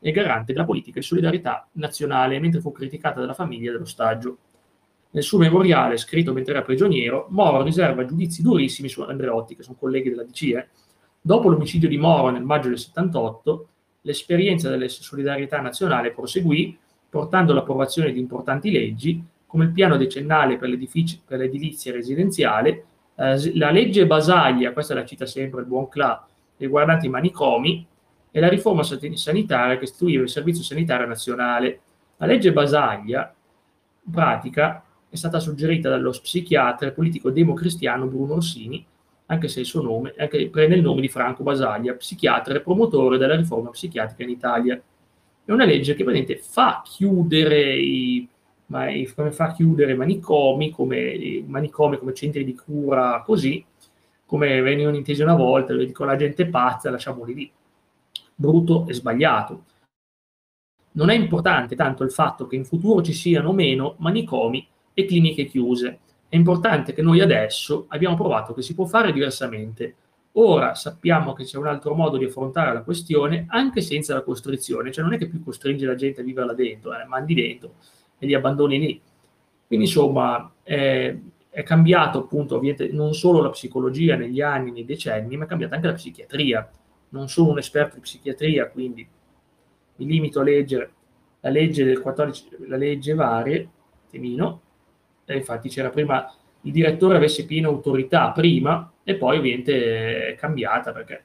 e 0.00 0.10
garante 0.10 0.52
della 0.52 0.64
politica 0.64 1.00
di 1.00 1.04
solidarietà 1.04 1.68
nazionale, 1.72 2.38
mentre 2.38 2.60
fu 2.60 2.72
criticata 2.72 3.20
dalla 3.20 3.34
famiglia 3.34 3.72
dell'ostaggio. 3.72 4.38
Nel 5.10 5.22
suo 5.22 5.38
memoriale, 5.38 5.96
scritto 5.96 6.32
mentre 6.32 6.54
era 6.54 6.62
prigioniero, 6.62 7.26
Moro 7.30 7.62
riserva 7.62 8.04
giudizi 8.04 8.42
durissimi 8.42 8.88
su 8.88 9.00
Andreotti, 9.00 9.56
che 9.56 9.62
sono 9.62 9.76
colleghi 9.78 10.10
della 10.10 10.24
DCE. 10.24 10.68
Dopo 11.20 11.48
l'omicidio 11.48 11.88
di 11.88 11.96
Moro 11.96 12.30
nel 12.30 12.42
maggio 12.42 12.68
del 12.68 12.78
78, 12.78 13.68
l'esperienza 14.02 14.68
della 14.68 14.88
solidarietà 14.88 15.60
nazionale 15.60 16.12
proseguì, 16.12 16.76
portando 17.08 17.52
all'approvazione 17.52 18.12
di 18.12 18.18
importanti 18.18 18.70
leggi, 18.70 19.24
come 19.54 19.66
il 19.66 19.72
piano 19.72 19.96
decennale 19.96 20.56
per, 20.56 20.76
per 21.24 21.38
l'edilizia 21.38 21.92
residenziale, 21.92 22.86
eh, 23.14 23.56
la 23.56 23.70
legge 23.70 24.04
Basaglia, 24.04 24.72
questa 24.72 24.94
la 24.94 25.04
cita 25.04 25.26
sempre 25.26 25.60
il 25.60 25.68
buon 25.68 25.88
Cla, 25.88 26.26
riguardante 26.56 27.06
i 27.06 27.08
manicomi, 27.08 27.86
e 28.32 28.40
la 28.40 28.48
riforma 28.48 28.82
sanitaria 28.82 29.78
che 29.78 29.84
istituiva 29.84 30.24
il 30.24 30.28
Servizio 30.28 30.64
Sanitario 30.64 31.06
Nazionale. 31.06 31.80
La 32.16 32.26
legge 32.26 32.52
Basaglia, 32.52 33.32
in 34.06 34.10
pratica, 34.10 34.82
è 35.08 35.14
stata 35.14 35.38
suggerita 35.38 35.88
dallo 35.88 36.10
psichiatra 36.10 36.88
e 36.88 36.90
politico 36.90 37.30
democristiano 37.30 38.06
Bruno 38.06 38.34
Orsini, 38.34 38.84
anche 39.26 39.46
se 39.46 39.60
il 39.60 39.66
suo 39.66 39.82
nome 39.82 40.14
anche, 40.18 40.48
prende 40.48 40.74
il 40.74 40.82
nome 40.82 41.00
di 41.00 41.08
Franco 41.08 41.44
Basaglia, 41.44 41.94
psichiatra 41.94 42.56
e 42.56 42.60
promotore 42.60 43.18
della 43.18 43.36
riforma 43.36 43.70
psichiatrica 43.70 44.24
in 44.24 44.30
Italia. 44.30 44.82
È 45.44 45.52
una 45.52 45.64
legge 45.64 45.94
che 45.94 46.02
praticamente 46.02 46.42
fa 46.42 46.82
chiudere 46.84 47.76
i, 47.76 48.28
ma 48.66 48.86
come 49.14 49.32
fa 49.32 49.46
a 49.46 49.52
chiudere 49.52 49.94
manicomi 49.94 50.70
come, 50.70 51.44
manicomi 51.46 51.98
come 51.98 52.14
centri 52.14 52.44
di 52.44 52.54
cura 52.54 53.22
così, 53.24 53.64
come 54.24 54.60
venivano 54.62 54.96
intesi 54.96 55.22
una 55.22 55.34
volta, 55.34 55.74
dico 55.74 56.04
la 56.04 56.16
gente 56.16 56.46
pazza, 56.46 56.90
lasciamoli 56.90 57.34
lì. 57.34 57.52
Brutto 58.34 58.86
e 58.88 58.94
sbagliato. 58.94 59.64
Non 60.92 61.10
è 61.10 61.14
importante 61.14 61.76
tanto 61.76 62.04
il 62.04 62.10
fatto 62.10 62.46
che 62.46 62.56
in 62.56 62.64
futuro 62.64 63.02
ci 63.02 63.12
siano 63.12 63.52
meno 63.52 63.96
manicomi 63.98 64.66
e 64.94 65.04
cliniche 65.04 65.44
chiuse. 65.44 65.98
È 66.28 66.36
importante 66.36 66.94
che 66.94 67.02
noi 67.02 67.20
adesso 67.20 67.84
abbiamo 67.88 68.16
provato 68.16 68.54
che 68.54 68.62
si 68.62 68.74
può 68.74 68.86
fare 68.86 69.12
diversamente. 69.12 69.96
Ora 70.36 70.74
sappiamo 70.74 71.32
che 71.32 71.44
c'è 71.44 71.58
un 71.58 71.68
altro 71.68 71.94
modo 71.94 72.16
di 72.16 72.24
affrontare 72.24 72.72
la 72.72 72.82
questione 72.82 73.44
anche 73.48 73.80
senza 73.82 74.14
la 74.14 74.22
costrizione, 74.22 74.90
cioè 74.90 75.04
non 75.04 75.12
è 75.12 75.18
che 75.18 75.28
più 75.28 75.44
costringe 75.44 75.86
la 75.86 75.94
gente 75.94 76.22
a 76.22 76.24
vivere 76.24 76.46
là 76.46 76.54
dentro, 76.54 76.92
eh, 76.92 77.04
mandi 77.04 77.34
dentro 77.34 77.74
e 78.18 78.26
li 78.26 78.34
abbandoni 78.34 78.78
lì. 78.78 79.00
Quindi 79.66 79.86
insomma 79.86 80.52
è, 80.62 81.16
è 81.48 81.62
cambiato 81.62 82.18
appunto 82.20 82.60
non 82.90 83.14
solo 83.14 83.40
la 83.40 83.50
psicologia 83.50 84.16
negli 84.16 84.40
anni, 84.40 84.70
nei 84.70 84.84
decenni, 84.84 85.36
ma 85.36 85.44
è 85.44 85.48
cambiata 85.48 85.74
anche 85.74 85.86
la 85.86 85.94
psichiatria. 85.94 86.70
Non 87.10 87.28
sono 87.28 87.50
un 87.50 87.58
esperto 87.58 87.96
di 87.96 88.02
psichiatria, 88.02 88.68
quindi 88.68 89.06
mi 89.96 90.06
limito 90.06 90.40
a 90.40 90.42
leggere 90.42 90.92
la 91.40 91.50
legge 91.50 91.84
del 91.84 92.00
14, 92.00 92.48
la 92.66 92.76
legge 92.76 93.14
varie, 93.14 93.68
Temino, 94.10 94.60
e 95.24 95.36
infatti 95.36 95.68
c'era 95.68 95.90
prima 95.90 96.26
il 96.62 96.72
direttore 96.72 97.16
avesse 97.16 97.44
piena 97.44 97.68
autorità 97.68 98.30
prima 98.32 98.90
e 99.02 99.16
poi 99.16 99.38
ovviamente 99.38 100.28
è 100.28 100.34
cambiata 100.34 100.92
perché 100.92 101.22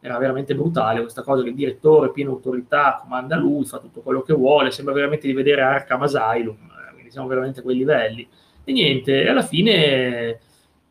era 0.00 0.18
veramente 0.18 0.54
brutale 0.54 1.00
questa 1.02 1.22
cosa 1.22 1.42
che 1.42 1.50
il 1.50 1.54
direttore, 1.54 2.10
piena 2.10 2.30
autorità, 2.30 2.98
comanda 3.00 3.36
lui, 3.36 3.64
fa 3.64 3.78
tutto 3.78 4.00
quello 4.00 4.22
che 4.22 4.32
vuole, 4.32 4.70
sembra 4.70 4.94
veramente 4.94 5.26
di 5.26 5.34
vedere 5.34 5.60
Arkham 5.60 6.02
Asylum, 6.02 6.56
eh, 6.56 6.92
quindi 6.92 7.10
siamo 7.10 7.26
veramente 7.26 7.60
a 7.60 7.62
quei 7.62 7.76
livelli. 7.76 8.26
E 8.64 8.72
niente, 8.72 9.28
alla 9.28 9.42
fine 9.42 10.38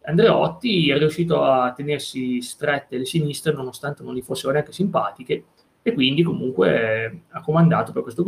Andreotti 0.04 0.90
è 0.90 0.98
riuscito 0.98 1.44
a 1.44 1.72
tenersi 1.74 2.42
strette 2.42 2.98
le 2.98 3.06
sinistre 3.06 3.54
nonostante 3.54 4.04
non 4.04 4.14
gli 4.14 4.22
fossero 4.22 4.52
neanche 4.54 4.72
simpatiche 4.72 5.44
e 5.82 5.94
quindi 5.94 6.24
comunque 6.24 7.24
ha 7.30 7.42
comandato 7.42 7.92
per 7.92 8.04
questo 8.04 8.24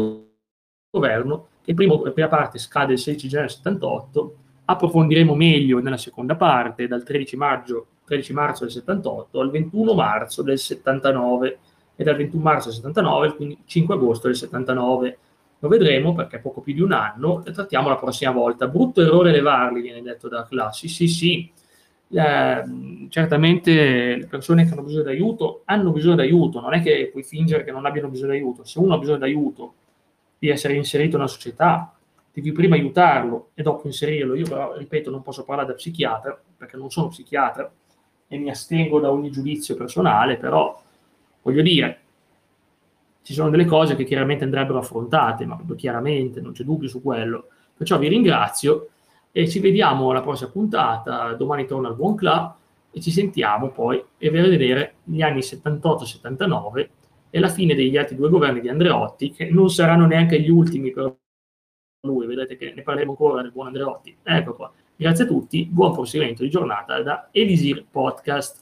governo 0.90 1.48
che 1.64 1.74
primo, 1.74 2.04
la 2.04 2.12
prima 2.12 2.28
parte 2.28 2.60
scade 2.60 2.94
il 2.94 3.00
16 3.00 3.28
gennaio 3.28 3.50
78, 3.50 4.36
approfondiremo 4.66 5.36
meglio 5.36 5.80
nella 5.80 5.98
seconda 5.98 6.36
parte 6.36 6.88
dal 6.88 7.04
13 7.04 7.36
maggio 7.36 7.88
13 8.12 8.34
marzo 8.34 8.64
del 8.66 8.74
78 8.74 9.40
al 9.40 9.50
21 9.50 9.94
marzo 9.94 10.42
del 10.42 10.60
79 10.60 11.60
e 11.96 12.04
dal 12.04 12.18
21 12.18 12.44
marzo 12.44 12.68
del 12.68 12.76
79 12.76 13.28
al 13.28 13.58
5 13.66 13.96
agosto 13.96 14.28
del 14.28 14.36
79. 14.36 15.18
Lo 15.60 15.70
vedremo 15.70 16.14
perché 16.14 16.38
è 16.38 16.40
poco 16.42 16.60
più 16.60 16.74
di 16.74 16.82
un 16.82 16.92
anno 16.92 17.46
e 17.46 17.52
trattiamo 17.52 17.88
la 17.88 17.96
prossima 17.96 18.32
volta. 18.32 18.68
Brutto 18.68 19.02
errore 19.02 19.32
levarli, 19.32 19.82
viene 19.82 20.02
detto 20.02 20.28
da 20.28 20.46
Classi. 20.46 20.90
Sì, 20.90 21.08
sì, 21.08 21.50
eh, 22.10 22.64
certamente 23.08 24.16
le 24.18 24.28
persone 24.28 24.66
che 24.66 24.74
hanno 24.74 24.84
bisogno 24.84 25.04
di 25.04 25.12
aiuto 25.12 25.62
hanno 25.66 25.92
bisogno 25.92 26.16
di 26.16 26.22
aiuto, 26.22 26.60
non 26.60 26.74
è 26.74 26.82
che 26.82 27.08
puoi 27.12 27.24
fingere 27.24 27.64
che 27.64 27.72
non 27.72 27.86
abbiano 27.86 28.10
bisogno 28.10 28.32
di 28.32 28.38
aiuto. 28.38 28.66
Se 28.66 28.78
uno 28.80 28.96
ha 28.96 28.98
bisogno 28.98 29.20
di 29.20 29.24
aiuto, 29.24 29.74
di 30.38 30.50
essere 30.50 30.74
inserito 30.74 31.16
nella 31.16 31.30
società, 31.30 31.96
devi 32.34 32.52
prima 32.52 32.76
aiutarlo 32.76 33.52
e 33.54 33.64
dopo 33.64 33.88
inserirlo. 33.88 34.36
Io 34.36 34.48
però, 34.50 34.76
ripeto, 34.76 35.10
non 35.10 35.22
posso 35.22 35.46
parlare 35.46 35.70
da 35.70 35.76
psichiatra, 35.76 36.38
perché 36.58 36.76
non 36.76 36.90
sono 36.90 37.08
psichiatra 37.08 37.72
e 38.34 38.38
mi 38.38 38.50
astengo 38.50 39.02
da 39.02 39.12
ogni 39.12 39.30
giudizio 39.30 39.76
personale, 39.76 40.38
però 40.38 40.82
voglio 41.42 41.62
dire, 41.62 42.00
ci 43.24 43.34
sono 43.34 43.50
delle 43.50 43.66
cose 43.66 43.98
che 43.98 44.06
chiaramente 44.06 44.46
andrebbero 44.46 44.80
affrontate, 44.80 45.46
ma 45.46 45.60
chiaramente, 45.76 46.40
non 46.40 46.54
c'è 46.54 46.64
dubbio 46.64 46.88
su 46.88 47.02
quello. 47.02 47.48
Perciò 47.76 47.98
vi 47.98 48.08
ringrazio 48.08 48.88
e 49.34 49.50
ci 49.50 49.60
vediamo 49.60 50.12
alla 50.12 50.22
prossima 50.22 50.50
puntata. 50.50 51.34
Domani 51.34 51.66
torna 51.66 51.90
al 51.90 51.98
Buon 51.98 52.16
Club 52.16 52.54
e 52.92 53.02
ci 53.02 53.12
sentiamo 53.12 53.70
poi 53.72 54.02
e 54.18 54.30
vedere 54.30 54.94
gli 55.04 55.22
anni 55.22 55.40
78-79 55.40 56.90
e 57.32 57.40
la 57.40 57.50
fine 57.50 57.76
degli 57.76 57.98
altri 57.98 58.16
due 58.16 58.30
governi 58.30 58.62
di 58.62 58.70
Andreotti, 58.70 59.32
che 59.32 59.50
non 59.50 59.70
saranno 59.70 60.06
neanche 60.06 60.40
gli 60.40 60.50
ultimi 60.50 60.92
per 60.92 61.14
lui. 62.08 62.26
Vedete 62.28 62.56
che 62.56 62.72
ne 62.74 62.82
parleremo 62.82 63.12
ancora 63.12 63.42
del 63.42 63.52
buon 63.52 63.68
Andreotti. 63.68 64.16
Ecco 64.24 64.56
qua. 64.56 64.72
Grazie 65.02 65.24
a 65.24 65.28
tutti, 65.28 65.66
buon 65.66 65.94
proseguimento 65.94 66.44
di 66.44 66.50
giornata 66.52 67.02
da 67.02 67.30
Elisir 67.32 67.86
Podcast. 67.90 68.61